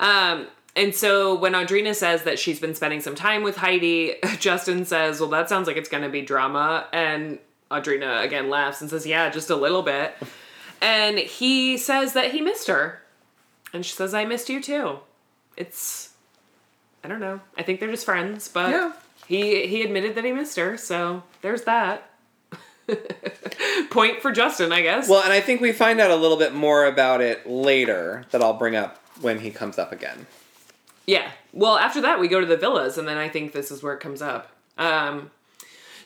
[0.01, 4.85] Um And so when Audrina says that she's been spending some time with Heidi, Justin
[4.85, 6.87] says, Well, that sounds like it's going to be drama.
[6.93, 7.39] And
[7.71, 10.15] Audrina again laughs and says, Yeah, just a little bit.
[10.81, 13.01] And he says that he missed her.
[13.73, 14.99] And she says, I missed you too.
[15.57, 16.11] It's,
[17.05, 17.41] I don't know.
[17.57, 18.93] I think they're just friends, but Yeah.
[19.29, 20.77] he, he admitted that he missed her.
[20.77, 22.11] So there's that.
[23.91, 25.09] Point for Justin, I guess.
[25.09, 28.43] Well, and I think we find out a little bit more about it later that
[28.43, 30.27] I'll bring up when he comes up again.
[31.07, 31.31] Yeah.
[31.53, 33.95] Well, after that, we go to the villas, and then I think this is where
[33.95, 34.51] it comes up.
[34.79, 35.31] Um,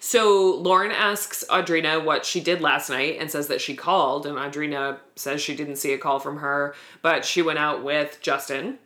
[0.01, 4.37] so Lauren asks Audrina what she did last night and says that she called, and
[4.37, 8.79] Audrina says she didn't see a call from her, but she went out with Justin.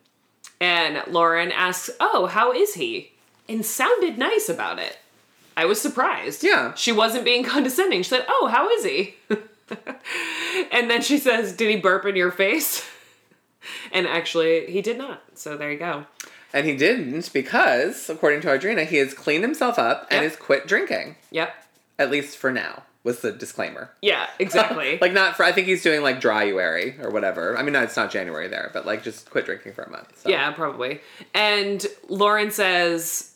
[0.61, 3.12] And Lauren asks, Oh, how is he?
[3.48, 4.98] And sounded nice about it.
[5.57, 6.42] I was surprised.
[6.44, 6.75] Yeah.
[6.75, 8.03] She wasn't being condescending.
[8.03, 9.16] She said, Oh, how is he?
[10.72, 12.88] and then she says, Did he burp in your face?
[13.92, 15.22] And actually, he did not.
[15.35, 16.07] So there you go.
[16.55, 20.31] And he didn't because, according to Audrina, he has cleaned himself up and Yep.
[20.31, 21.16] has quit drinking.
[21.31, 21.55] Yep.
[21.98, 23.90] At least for now, was the disclaimer.
[24.03, 24.98] Yeah, exactly.
[25.01, 27.57] like not for I think he's doing like dryuary or whatever.
[27.57, 30.20] I mean, no, it's not January there, but like just quit drinking for a month.
[30.22, 30.29] So.
[30.29, 31.01] yeah, probably.
[31.35, 33.35] And Lauren says,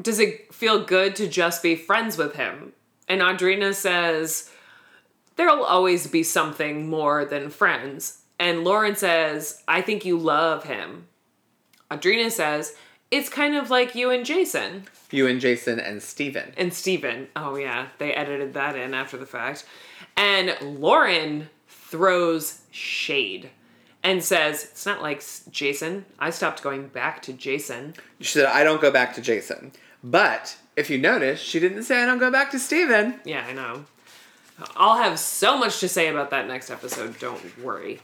[0.00, 2.72] Does it feel good to just be friends with him?
[3.08, 4.50] And Audrina says,
[5.36, 8.18] There'll always be something more than friends.
[8.42, 11.06] And Lauren says, I think you love him.
[11.92, 12.74] Audrina says,
[13.08, 14.88] It's kind of like you and Jason.
[15.12, 16.52] You and Jason and Steven.
[16.56, 17.28] And Steven.
[17.36, 17.90] Oh, yeah.
[17.98, 19.64] They edited that in after the fact.
[20.16, 23.50] And Lauren throws shade
[24.02, 26.04] and says, It's not like Jason.
[26.18, 27.94] I stopped going back to Jason.
[28.18, 29.70] She said, I don't go back to Jason.
[30.02, 33.20] But if you notice, she didn't say I don't go back to Steven.
[33.24, 33.84] Yeah, I know.
[34.74, 37.20] I'll have so much to say about that next episode.
[37.20, 38.00] Don't worry.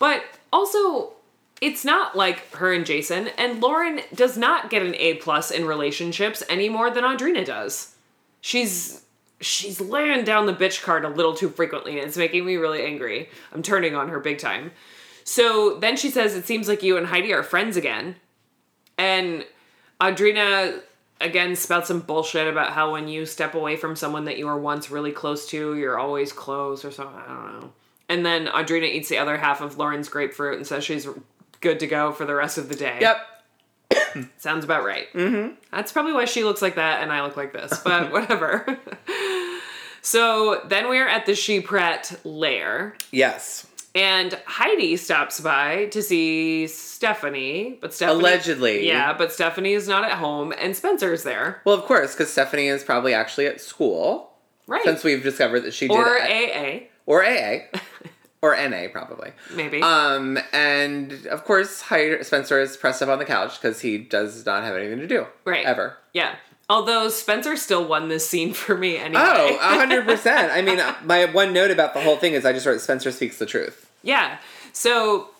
[0.00, 1.12] But also,
[1.60, 5.66] it's not like her and Jason, and Lauren does not get an A plus in
[5.66, 7.94] relationships any more than Audrina does.
[8.40, 9.04] She's
[9.42, 12.84] she's laying down the bitch card a little too frequently, and it's making me really
[12.84, 13.28] angry.
[13.52, 14.72] I'm turning on her big time.
[15.22, 18.16] So then she says, "It seems like you and Heidi are friends again,"
[18.96, 19.44] and
[20.00, 20.80] Audrina
[21.20, 24.58] again spouts some bullshit about how when you step away from someone that you were
[24.58, 27.20] once really close to, you're always close or something.
[27.20, 27.72] I don't know.
[28.10, 31.06] And then Audrina eats the other half of Lauren's grapefruit and says she's
[31.62, 32.98] good to go for the rest of the day.
[33.00, 34.28] Yep.
[34.38, 35.10] Sounds about right.
[35.14, 35.54] Mm-hmm.
[35.70, 38.78] That's probably why she looks like that and I look like this, but whatever.
[40.02, 42.94] so then we're at the Sheepret lair.
[43.10, 43.66] Yes.
[43.94, 48.86] And Heidi stops by to see Stephanie, but Stephanie Allegedly.
[48.86, 52.68] yeah, but Stephanie is not at home, and Spencer's there, Well, of course, because Stephanie
[52.68, 54.30] is probably actually at school.
[54.68, 54.84] right?
[54.84, 55.96] Since we've discovered that she did.
[55.96, 57.58] or a- AA, or AA.
[58.42, 59.32] or NA, probably.
[59.54, 59.82] maybe.
[59.82, 64.46] Um, and of course, Hyde, Spencer is pressed up on the couch because he does
[64.46, 65.26] not have anything to do.
[65.44, 65.64] Right.
[65.66, 65.96] Ever.
[66.12, 66.36] yeah.
[66.68, 69.20] Although Spencer still won this scene for me anyway.
[69.24, 70.52] Oh, a hundred percent.
[70.52, 73.38] I mean, my one note about the whole thing is I just wrote Spencer speaks
[73.38, 73.90] the truth.
[74.04, 74.38] Yeah.
[74.72, 75.30] So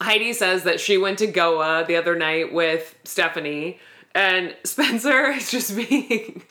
[0.00, 3.80] Heidi says that she went to Goa the other night with Stephanie,
[4.14, 6.42] and Spencer is just being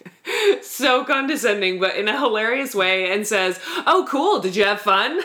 [0.61, 4.39] so condescending, but in a hilarious way, and says, Oh, cool.
[4.39, 5.21] Did you have fun?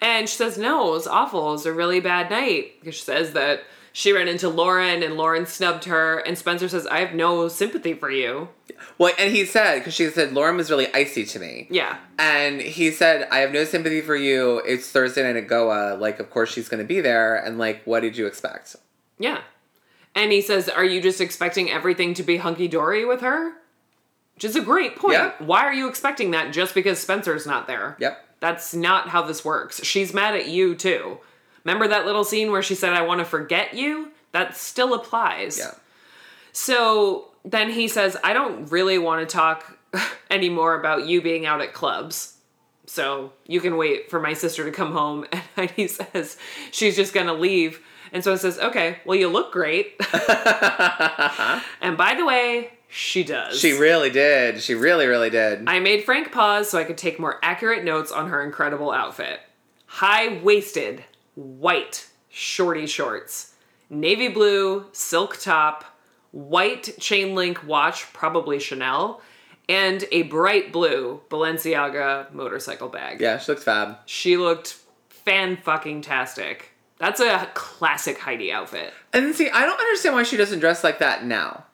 [0.00, 1.48] and she says, No, it was awful.
[1.48, 2.80] It was a really bad night.
[2.80, 6.86] Because she says that she ran into Lauren and Lauren snubbed her, and Spencer says,
[6.86, 8.48] I have no sympathy for you.
[8.98, 11.66] Well, and he said because she said Lauren was really icy to me.
[11.70, 11.98] Yeah.
[12.18, 14.62] And he said, I have no sympathy for you.
[14.66, 15.96] It's Thursday night at Goa.
[15.96, 17.36] Like, of course she's going to be there.
[17.36, 18.76] And, like, what did you expect?
[19.18, 19.42] Yeah.
[20.14, 23.52] And he says, Are you just expecting everything to be hunky dory with her?
[24.34, 25.14] Which is a great point.
[25.14, 25.32] Yeah.
[25.38, 27.96] Why are you expecting that just because Spencer's not there?
[28.00, 28.24] Yep.
[28.40, 29.84] That's not how this works.
[29.84, 31.18] She's mad at you too.
[31.64, 34.10] Remember that little scene where she said, I want to forget you?
[34.32, 35.58] That still applies.
[35.58, 35.72] Yeah.
[36.52, 39.78] So then he says, I don't really want to talk
[40.30, 42.36] anymore about you being out at clubs.
[42.86, 45.26] So you can wait for my sister to come home.
[45.54, 46.38] And he says
[46.70, 47.80] she's just going to leave.
[48.12, 49.94] And so it says, okay, well, you look great.
[51.80, 53.58] and by the way, she does.
[53.58, 54.60] She really did.
[54.60, 55.64] She really, really did.
[55.66, 59.40] I made Frank pause so I could take more accurate notes on her incredible outfit.
[59.86, 63.54] High waisted, white, shorty shorts,
[63.88, 65.84] navy blue, silk top,
[66.32, 69.22] white chain link watch, probably Chanel,
[69.70, 73.20] and a bright blue Balenciaga motorcycle bag.
[73.22, 73.96] yeah, she looks fab.
[74.04, 76.71] She looked fan fucking tastic.
[77.02, 78.94] That's a classic Heidi outfit.
[79.12, 81.64] And see, I don't understand why she doesn't dress like that now.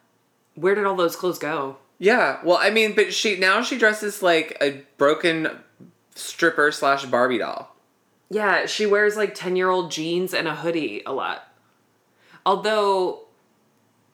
[0.55, 1.77] Where did all those clothes go?
[1.99, 5.51] Yeah, well, I mean, but she now she dresses like a broken
[6.15, 7.77] stripper slash Barbie doll.
[8.31, 11.47] Yeah, she wears like 10 year old jeans and a hoodie a lot.
[12.47, 13.25] Although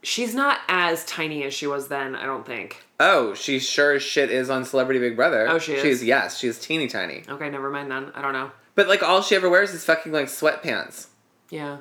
[0.03, 2.83] she's not as tiny as she was then, I don't think.
[2.98, 5.46] Oh, she sure as shit is on Celebrity Big Brother.
[5.48, 5.83] Oh, she is?
[5.83, 7.22] She's yes, she's teeny tiny.
[7.29, 8.11] Okay, never mind then.
[8.16, 8.50] I don't know.
[8.74, 11.06] But like all she ever wears is fucking like sweatpants.
[11.50, 11.78] Yeah.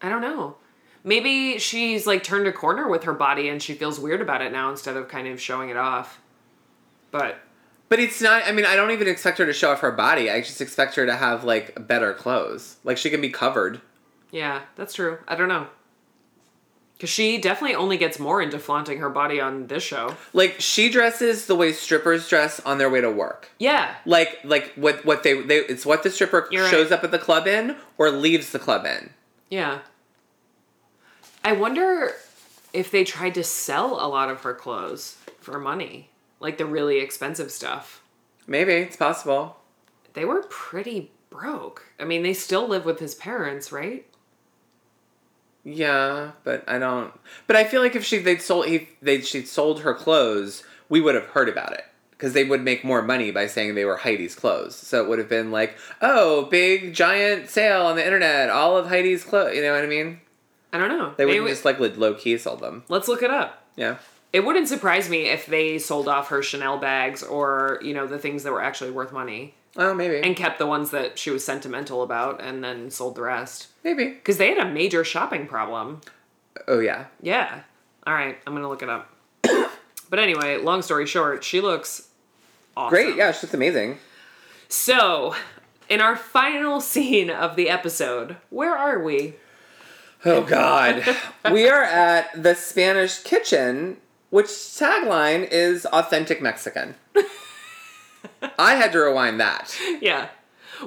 [0.00, 0.56] I don't know.
[1.04, 4.52] Maybe she's like turned a corner with her body and she feels weird about it
[4.52, 6.20] now instead of kind of showing it off.
[7.10, 7.38] But
[7.88, 8.42] But it's not.
[8.44, 10.30] I mean, I don't even expect her to show off her body.
[10.30, 12.76] I just expect her to have like better clothes.
[12.84, 13.80] Like she can be covered.
[14.30, 15.18] yeah, that's true.
[15.26, 15.68] I don't know.
[16.98, 20.16] Because she definitely only gets more into flaunting her body on this show.
[20.32, 23.50] Like she dresses the way strippers dress on their way to work.
[23.60, 23.94] Yeah.
[24.04, 26.98] Like like what what they they it's what the stripper You're shows right.
[26.98, 29.10] up at the club in or leaves the club in.
[29.48, 29.78] Yeah.
[31.44, 32.14] I wonder
[32.72, 36.10] if they tried to sell a lot of her clothes for money.
[36.40, 38.02] Like the really expensive stuff.
[38.48, 39.58] Maybe it's possible.
[40.14, 41.86] They were pretty broke.
[42.00, 44.04] I mean, they still live with his parents, right?
[45.70, 47.12] Yeah, but I don't.
[47.46, 51.00] But I feel like if she they'd sold he they she sold her clothes, we
[51.00, 53.98] would have heard about it because they would make more money by saying they were
[53.98, 54.74] Heidi's clothes.
[54.74, 58.86] So it would have been like, oh, big giant sale on the internet, all of
[58.86, 59.54] Heidi's clothes.
[59.54, 60.20] You know what I mean?
[60.72, 61.12] I don't know.
[61.16, 62.84] They wouldn't just like low key sold them.
[62.88, 63.62] Let's look it up.
[63.76, 63.98] Yeah.
[64.32, 68.18] It wouldn't surprise me if they sold off her Chanel bags or, you know, the
[68.18, 70.18] things that were actually worth money Oh, maybe.
[70.18, 73.68] and kept the ones that she was sentimental about and then sold the rest.
[73.84, 74.08] maybe.
[74.08, 76.00] Because they had a major shopping problem.
[76.66, 77.06] Oh yeah.
[77.22, 77.60] Yeah.
[78.06, 79.10] All right, I'm going to look it up.
[80.10, 82.08] but anyway, long story short, she looks
[82.76, 82.90] awesome.
[82.90, 83.16] Great.
[83.16, 83.98] Yeah, she looks amazing.
[84.68, 85.34] So,
[85.88, 89.34] in our final scene of the episode, where are we?
[90.24, 91.04] Oh God.
[91.52, 93.98] we are at the Spanish Kitchen,
[94.30, 96.94] which tagline is authentic Mexican.
[98.58, 99.76] I had to rewind that.
[100.00, 100.28] Yeah.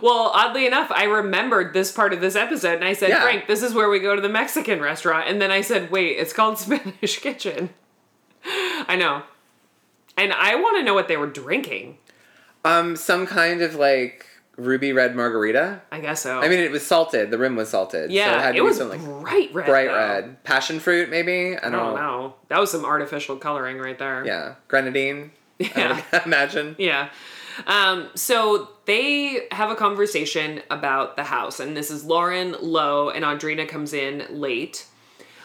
[0.02, 3.22] Well, oddly enough, I remembered this part of this episode and I said, Yeah.
[3.24, 5.28] Frank, this is where we go to the Mexican restaurant.
[5.28, 7.72] And then I said, wait, it's called Spanish Kitchen.
[8.46, 9.24] I know.
[10.18, 11.98] And I want to know what they were drinking.
[12.64, 14.26] Um, some kind of like
[14.58, 15.82] ruby red margarita.
[15.92, 16.40] I guess so.
[16.40, 17.32] I mean, it was salted.
[17.32, 18.10] The rim was salted.
[18.10, 19.66] so yeah, it, had it, to be was something bright red.
[19.66, 19.96] bright though.
[19.96, 20.44] red.
[20.44, 21.56] Passion fruit, maybe.
[21.58, 22.02] I I don't, don't know.
[22.02, 22.36] know.
[22.50, 24.26] That was some artificial coloring right there.
[24.26, 25.32] Yeah, grenadine.
[25.76, 26.02] Yeah.
[26.26, 26.76] imagine.
[26.78, 27.10] Yeah.
[27.68, 33.24] Um, so they have a conversation about the house, and this is Lauren Lo, and
[33.26, 34.86] Audrina comes in late.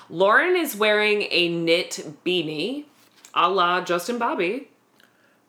[0.09, 2.85] Lauren is wearing a knit beanie,
[3.35, 4.68] a la Justin Bobby.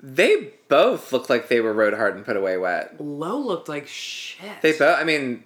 [0.01, 2.99] They both look like they were rode hard and put away wet.
[2.99, 4.61] Lo looked like shit.
[4.61, 4.99] They both.
[4.99, 5.43] I mean,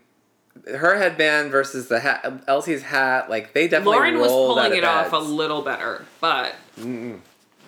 [0.66, 2.46] her headband versus the hat.
[2.48, 3.30] LC's hat.
[3.30, 3.96] Like they definitely.
[3.98, 6.56] Lauren was pulling it off a little better, but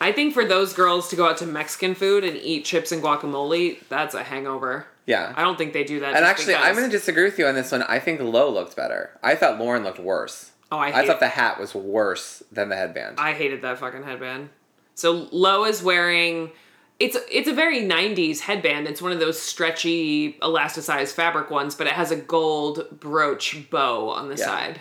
[0.02, 3.02] I think for those girls to go out to Mexican food and eat chips and
[3.02, 4.88] guacamole, that's a hangover.
[5.06, 5.34] Yeah.
[5.36, 6.16] I don't think they do that.
[6.16, 6.66] And actually, because.
[6.68, 7.84] I'm going to disagree with you on this one.
[7.84, 9.12] I think Lo looked better.
[9.22, 10.52] I thought Lauren looked worse.
[10.72, 13.20] Oh, I I thought the hat was worse than the headband.
[13.20, 14.50] I hated that fucking headband.
[14.96, 16.52] So Lo is wearing
[17.00, 18.88] it's it's a very 90s headband.
[18.88, 24.10] It's one of those stretchy elasticized fabric ones, but it has a gold brooch bow
[24.10, 24.46] on the Yeah.
[24.46, 24.80] side.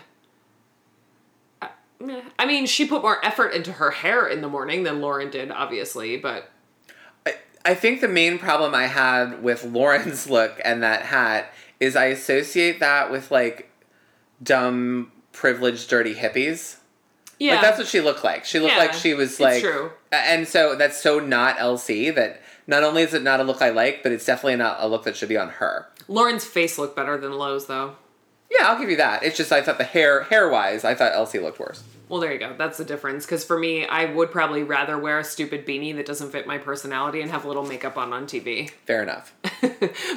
[2.03, 2.21] I- meh.
[2.39, 5.51] I mean, she put more effort into her hair in the morning than Lauren did,
[5.51, 6.51] obviously, but
[7.27, 7.35] I,
[7.65, 12.07] I think the main problem I had with Lauren's look and that hat is I
[12.07, 13.71] associate that with like
[14.43, 16.77] dumb, privileged, dirty hippies.
[17.39, 17.55] yeah.
[17.55, 18.45] Like that's what she looked like.
[18.45, 19.91] She looked Yeah, like she was like true.
[20.11, 23.71] And so that's so not LC that not only is it not a look I
[23.71, 25.89] like, but it's definitely not a look that should be on her.
[26.09, 27.97] Lauren's face looked better than Lo's though.
[28.59, 29.23] Yeah, I'll give you that.
[29.23, 31.83] It's just I thought the hair hair wise, I thought LC looked worse.
[32.09, 32.55] Well, there you go.
[32.59, 33.25] That's the difference.
[33.25, 36.59] Because for me, I would probably rather wear a stupid beanie that doesn't fit my
[36.59, 38.69] personality and have a little makeup on on TV.
[38.87, 39.35] Fair enough.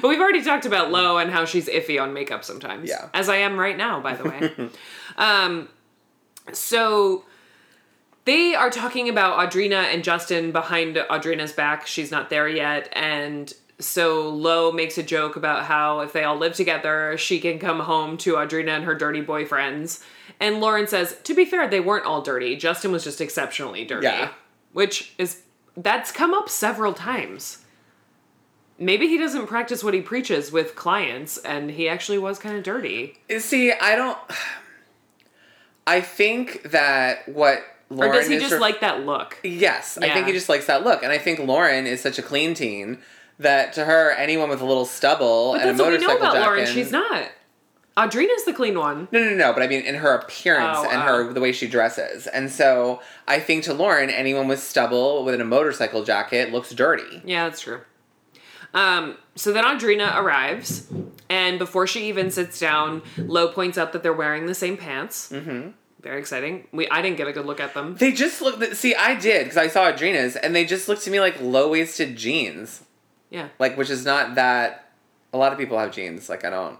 [0.01, 2.89] But we've already talked about Lo and how she's iffy on makeup sometimes.
[2.89, 3.07] Yeah.
[3.13, 4.69] As I am right now, by the way.
[5.17, 5.69] um,
[6.51, 7.23] so
[8.25, 11.87] they are talking about Audrina and Justin behind Audrina's back.
[11.87, 12.89] She's not there yet.
[12.91, 17.59] And so Lo makes a joke about how if they all live together, she can
[17.59, 20.03] come home to Audrina and her dirty boyfriends.
[20.39, 22.55] And Lauren says, to be fair, they weren't all dirty.
[22.55, 24.07] Justin was just exceptionally dirty.
[24.07, 24.29] Yeah.
[24.73, 25.41] Which is,
[25.75, 27.65] that's come up several times
[28.77, 32.63] maybe he doesn't practice what he preaches with clients and he actually was kind of
[32.63, 34.17] dirty See, I don't.
[35.87, 40.13] I think that what Lauren or does he just ref- like that look Yes, I
[40.13, 42.99] think he just likes that look, and I think Lauren is such a clean teen
[43.39, 46.19] that to her, anyone with a little stubble but and that's a what we motorcycle
[46.23, 46.45] know about jacket.
[46.47, 47.29] lauren she's not
[47.97, 49.53] audrina's the clean one No, no, no.
[49.53, 51.05] But I mean, in her appearance Oh, and oh.
[51.27, 55.39] her the way she dresses, and so I think to Lauren, anyone with stubble with
[55.39, 57.21] a motorcycle jacket looks dirty.
[57.25, 57.81] yeah that's true
[58.73, 60.87] Um, so then Audrina arrives,
[61.29, 65.29] and before she even sits down, Lo points out that they're wearing the same pants.
[65.31, 65.69] Mm-hmm.
[66.01, 66.67] Very exciting.
[66.73, 67.95] We I didn't get a good look at them.
[67.95, 68.61] They just look.
[68.75, 71.69] See, I did because I saw Audrina's, and they just looked to me like low
[71.69, 72.83] waisted jeans.
[73.29, 73.49] Yeah.
[73.59, 74.89] Like, which is not that.
[75.33, 76.29] A lot of people have jeans.
[76.29, 76.77] Like, I don't.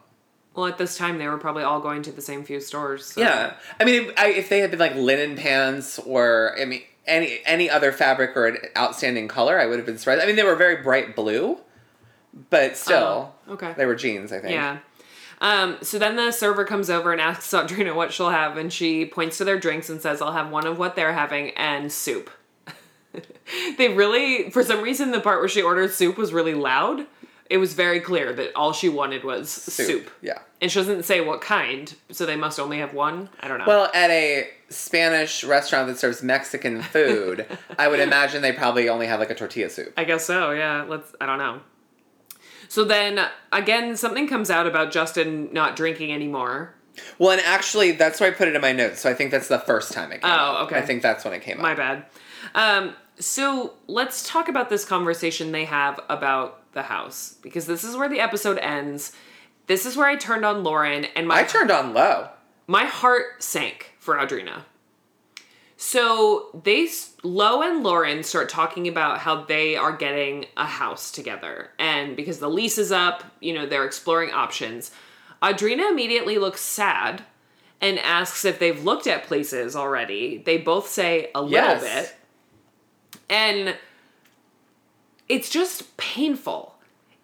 [0.55, 3.07] Well, at this time, they were probably all going to the same few stores.
[3.07, 6.81] so- Yeah, I mean, I, if they had been like linen pants or I mean
[7.05, 10.21] any any other fabric or an outstanding color, I would have been surprised.
[10.21, 11.57] I mean, they were very bright blue,
[12.49, 13.73] but still, Oh, okay.
[13.77, 14.31] they were jeans.
[14.31, 14.53] I think.
[14.53, 14.77] Yeah.
[15.41, 19.05] Um, so then the server comes over and asks Audrina what she'll have, and she
[19.05, 22.29] points to their drinks and says, I'll have one of what they're having and soup.
[23.77, 27.05] they really, for some reason, the part where she ordered soup was really loud.
[27.47, 30.09] It was very clear that all she wanted was soup.
[30.21, 30.39] Yeah.
[30.61, 33.29] And she doesn't say what kind, so they must only have one.
[33.39, 33.65] I don't know.
[33.67, 37.45] Well, at a Spanish restaurant that serves Mexican food,
[37.77, 39.93] I would imagine they probably only have like a tortilla soup.
[39.95, 40.85] I guess so, yeah.
[40.87, 41.61] Let's I don't know.
[42.67, 46.73] So then again something comes out about Justin not drinking anymore.
[47.19, 49.01] Well, and actually, that's why I put it in my notes.
[49.01, 50.31] So I think that's the first time it came.
[50.31, 50.67] Oh, up.
[50.67, 50.77] okay.
[50.77, 51.77] I think that's when it came My up.
[51.77, 52.05] bad.
[52.55, 57.95] Um, so let's talk about this conversation they have about the house because this is
[57.95, 59.13] where the episode ends.
[59.67, 62.29] This is where I turned on Lauren and my I turned on Lo.
[62.67, 64.63] my heart sank for Audrina.
[65.77, 66.87] So they
[67.23, 72.39] Lo and Lauren start talking about how they are getting a house together, and because
[72.39, 74.91] the lease is up, you know they're exploring options.
[75.41, 77.23] Audrina immediately looks sad
[77.81, 80.41] and asks if they've looked at places already.
[80.45, 81.81] They both say a little Yes.
[81.83, 82.15] bit,
[83.29, 83.75] and
[85.27, 86.75] it's just painful.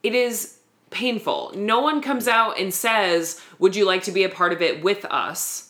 [0.03, 0.57] It is
[0.89, 1.53] painful.
[1.55, 4.83] No one comes out and says, Would you like to be a part of it
[4.83, 5.69] with us?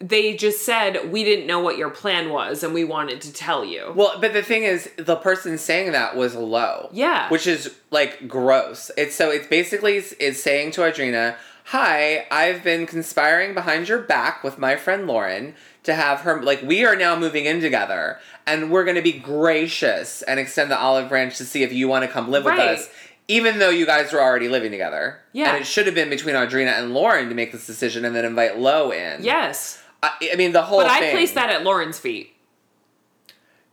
[0.00, 3.64] They just said, We didn't know what your plan was and we wanted to tell
[3.64, 3.92] you.
[3.96, 6.88] Well, but the thing is, the person saying that was Lo.
[6.92, 7.28] Yeah.
[7.30, 8.90] Which is like gross.
[8.96, 11.36] It's so it's basically is saying to Audrina,
[11.66, 15.54] "Hi, I've been conspiring behind your back with my friend Lauren
[15.88, 19.12] to have her like we are now moving in together, and we're going to be
[19.12, 22.58] gracious and extend the olive branch to see if you want to come live with
[22.58, 22.88] us."
[23.30, 25.18] Even though you guys were already living together.
[25.34, 25.50] Yeah.
[25.52, 28.24] And it should have been between Audrina and Lauren to make this decision and then
[28.24, 29.22] invite Lo in.
[29.22, 29.82] yes.
[30.02, 31.10] I, I mean, the whole But I thing.
[31.10, 32.32] place that at Lauren's feet.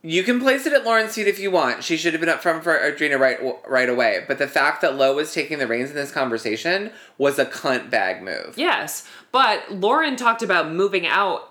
[0.02, 1.82] You can place it at Lauren's feet if you want.
[1.82, 4.24] She should have been up front for Audrina right right away.
[4.28, 7.88] But the fact that Lo was taking the reins in this conversation was a cunt
[7.88, 8.54] bag move.
[8.58, 9.08] Yes.
[9.32, 11.50] But Lauren talked about moving out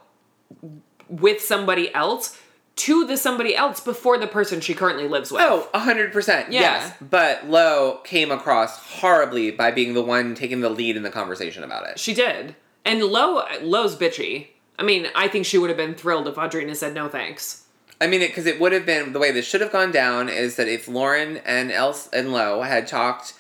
[1.10, 2.40] with somebody else
[2.76, 5.42] to the somebody else before the person she currently lives with.
[5.42, 6.28] Oh, 100%.
[6.28, 6.46] Yeah.
[6.50, 6.94] Yes.
[7.00, 11.64] But Lo came across horribly by being the one taking the lead in the conversation
[11.64, 12.00] about it.
[12.00, 12.56] She did.
[12.84, 14.48] And Lo Lo's bitchy.
[14.78, 17.64] I mean, I think she would have been thrilled if Audrina said no thanks.
[18.02, 20.58] I mean, because it, would have been the way this should have gone down is
[20.58, 23.34] that if Lauren and Els and Lo had talked,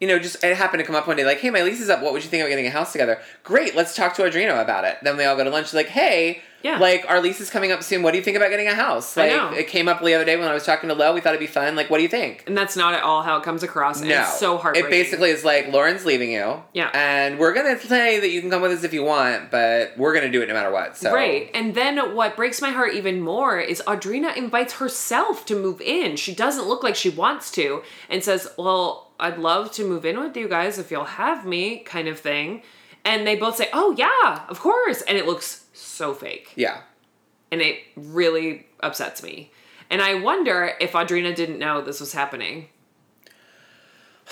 [0.00, 1.88] you know, just it happened to come up one day like, hey, my lease is
[1.88, 2.02] up.
[2.02, 3.20] What would you think about getting a house together?
[3.44, 4.98] Great, let's talk to Audrina about it.
[5.02, 5.72] Then they all go to lunch.
[5.72, 6.78] Like, hey, Yeah.
[6.78, 8.02] like our lease is coming up soon.
[8.02, 9.16] What do you think about getting a house?
[9.18, 9.50] I Like, know.
[9.58, 11.12] it came up the other day when I was talking to Lo.
[11.14, 11.74] We thought it'd be fun.
[11.76, 12.44] Like, what do you think?
[12.46, 14.00] And that's not at all how it comes across.
[14.00, 14.88] No, it's so heartbreaking.
[14.88, 16.62] It basically is like Lauren's leaving you.
[16.72, 16.90] Yeah.
[16.94, 20.14] and we're gonna say that you can come with us if you want, but we're
[20.14, 20.96] gonna do it no matter what.
[20.96, 21.50] So Right.
[21.54, 26.16] And then what breaks my heart even more is Audrina invites herself to move in.
[26.16, 30.18] She doesn't look like she wants to and says, Well, I'd love to move in
[30.20, 32.62] with you guys if you'll have me, kind of thing.
[33.04, 35.02] And they both say, Oh, yeah, of course.
[35.02, 35.61] And it looks
[35.92, 36.52] so fake.
[36.56, 36.80] yeah.
[37.50, 39.50] And it really upsets me.
[39.90, 42.68] And I wonder if Audrina didn't know this was happening.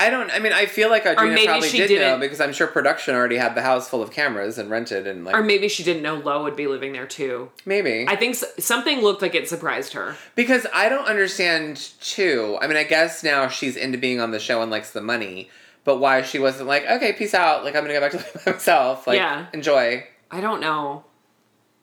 [0.00, 0.32] I don't.
[0.32, 3.54] I mean, I feel like Audrina probably did know because I'm sure production already had
[3.54, 6.42] the house full of cameras and rented and like Or maybe she didn't know Lo
[6.42, 7.50] would be living there too.
[7.64, 10.16] maybe I think something looked like it surprised her.
[10.34, 12.58] because I don't understand too.
[12.60, 15.48] I mean, I guess now she's into being on the show and likes the money,
[15.84, 17.62] but why she wasn't like, okay, peace out.
[17.62, 19.06] Like I'm gonna go back to myself.
[19.06, 19.46] Like Yeah.
[19.52, 20.04] enjoy.
[20.32, 21.04] I don't know.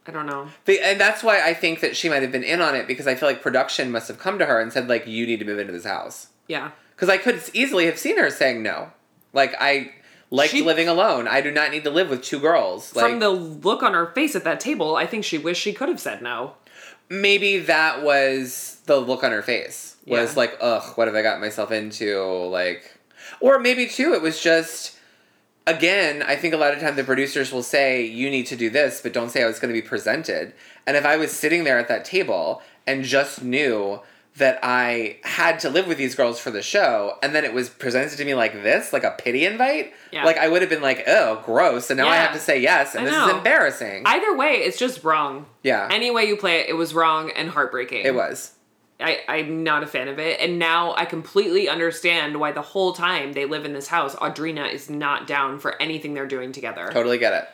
[0.07, 0.47] I don't know.
[0.65, 3.05] The, and that's why I think that she might have been in on it because
[3.07, 5.45] I feel like production must have come to her and said like, you need to
[5.45, 6.27] move into this house.
[6.47, 6.71] Yeah.
[6.95, 8.91] Because I could easily have seen her saying no.
[9.33, 9.91] Like I
[10.31, 11.27] liked She- living alone.
[11.27, 12.95] I do not need to live with two girls.
[12.95, 15.73] Like, From the look on her face at that table, I think she wished she
[15.73, 16.55] could have said no.
[17.09, 20.37] maybe that was the look on her face was Yeah.
[20.39, 22.97] like ugh what have i got myself into like
[23.41, 24.95] or maybe too it was just
[25.69, 28.69] again i think a lot of time the producers will say you need to do
[28.69, 30.53] this but don't say how it's going to be presented
[30.87, 33.99] and if i was sitting there at that table and just knew
[34.37, 37.69] that i had to live with these girls for the show and then it was
[37.69, 40.23] presented to me like this like a pity invite Yeah.
[40.25, 42.95] like i would have been like oh gross and now i have to say yes
[42.95, 45.45] and I this is embarrassing Either way, it's just wrong.
[45.63, 48.05] yeah Any way you play it, it was wrong and heartbreaking.
[48.05, 48.53] it was
[48.99, 50.39] I, I'm not a fan of it.
[50.41, 54.71] And now I completely understand why the whole time they live in this house, Audrina
[54.71, 56.89] is not down for anything they're doing together.
[56.91, 57.47] Totally get it.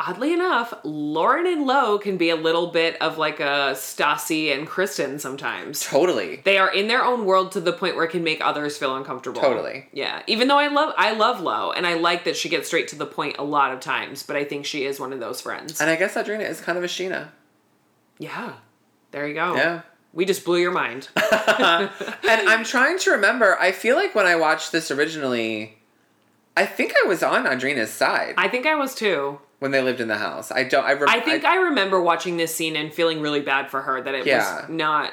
[0.00, 4.66] Oddly enough, Lauren and Lo can be a little bit of like a Stassi and
[4.66, 5.84] Kristen sometimes.
[5.84, 6.42] Totally.
[6.44, 8.96] They are in their own world to the point where it can make others feel
[8.96, 9.40] uncomfortable.
[9.40, 9.86] Totally.
[9.92, 10.22] Yeah.
[10.26, 12.96] Even though I love I love Lo and I like that she gets straight to
[12.96, 15.80] the point a lot of times, but I think she is one of those friends.
[15.80, 17.28] And I guess Audrina is kind of a Scheana.
[18.18, 18.54] Yeah.
[19.12, 19.54] There you go.
[19.54, 19.82] Yeah.
[20.14, 21.08] We just blew your mind.
[21.16, 21.90] and
[22.24, 23.58] I'm trying to remember.
[23.58, 25.76] I feel like when I watched this originally,
[26.56, 29.40] I think I was on Audrina's side I think I was too.
[29.58, 30.52] when they lived in the house.
[30.52, 30.84] I don't.
[30.84, 34.00] I, rem- I think I, remember watching this scene and feeling really bad for her
[34.00, 34.60] that it Yeah.
[34.62, 35.12] was not.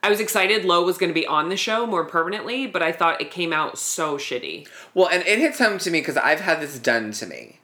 [0.00, 2.92] I was excited Lo was going to be on the show more permanently, but I
[2.92, 4.68] thought it came out so shitty.
[4.94, 7.58] Well, and it hits home to me because I've had this done to me.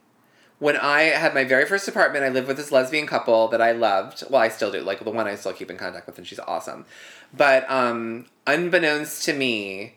[0.59, 3.73] When I had my very first apartment, I lived with this lesbian couple that I
[3.73, 4.23] loved.
[4.29, 4.79] Well, I still do.
[4.81, 6.85] Like the one I still keep in contact with, and she's awesome.
[7.35, 9.95] But um, unbeknownst to me,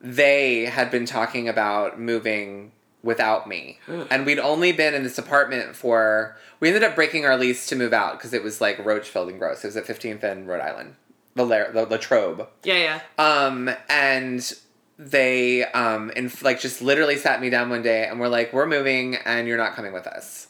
[0.00, 3.78] they had been talking about moving without me,
[4.10, 6.36] and we'd only been in this apartment for.
[6.58, 9.30] We ended up breaking our lease to move out because it was like roach filled
[9.30, 9.64] and gross.
[9.64, 10.96] It was at 15th and Rhode Island,
[11.34, 12.46] the La- the Latrobe.
[12.64, 13.24] Yeah, yeah.
[13.46, 14.52] Um, and
[15.00, 18.66] they um and like just literally sat me down one day and were like, "We're
[18.66, 20.46] moving, and you're not coming with us."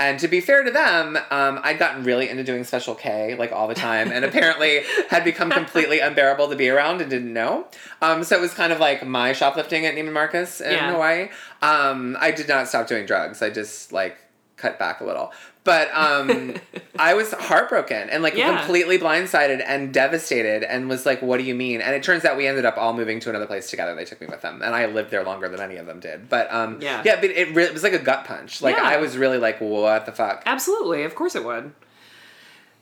[0.00, 3.50] And to be fair to them, um, I'd gotten really into doing Special K like
[3.50, 7.66] all the time, and apparently had become completely unbearable to be around and didn't know.
[8.00, 10.92] Um, so it was kind of like my shoplifting at Neiman Marcus in Yeah.
[10.92, 11.28] Hawaii.
[11.62, 13.42] Um, I did not stop doing drugs.
[13.42, 14.16] I just like
[14.58, 15.32] cut back a little.
[15.64, 16.54] But um,
[16.98, 18.56] I was heartbroken and like Yeah.
[18.58, 21.80] completely blindsided and devastated and was like, what do you mean?
[21.80, 23.94] And it turns out we ended up all moving to another place together.
[23.94, 26.28] They took me with them and I lived there longer than any of them did.
[26.28, 27.02] But um, Yeah.
[27.04, 28.60] yeah, but it, re- it was like a gut punch.
[28.62, 28.84] Like Yeah.
[28.84, 30.42] I was really like, what the fuck?
[30.46, 31.72] Absolutely, of course it would.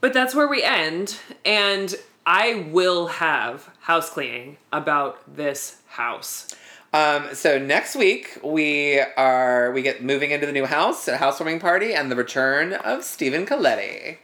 [0.00, 1.94] But that's where we end, and
[2.26, 6.54] I will have house cleaning about this house.
[6.96, 11.60] Um, so next week we are we get moving into the new house, a housewarming
[11.60, 14.16] party, and the return of Stephen Colletti.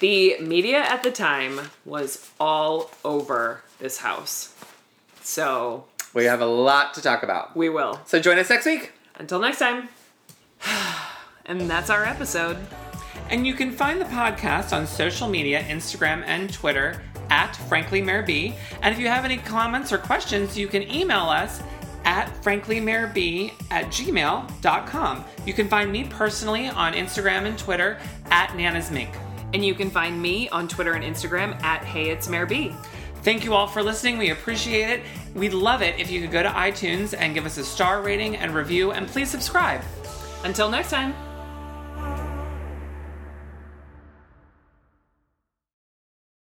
[0.00, 4.54] The media at the time was all over this house.
[5.22, 5.84] So
[6.14, 7.54] We have a lot to talk about.
[7.54, 8.00] we will.
[8.06, 8.92] So join us next week.
[9.16, 9.90] Until next time.
[11.44, 12.56] And that's our episode.
[13.28, 18.54] And you can find the podcast on social media, Instagram and Twitter at FranklyMareB.
[18.80, 21.60] And if you have any comments or questions, you can email us
[22.04, 25.24] at franklymareb at gmail.com.
[25.46, 27.98] You can find me personally on Instagram and Twitter
[28.30, 29.10] at Nana's Mink.
[29.54, 32.74] And you can find me on Twitter and Instagram at Hey It's Mayor B.
[33.22, 34.18] Thank you all for listening.
[34.18, 35.02] We appreciate it.
[35.34, 38.36] We'd love it if you could go to iTunes and give us a star rating
[38.36, 39.82] and review, and please subscribe.
[40.44, 41.31] Until next time.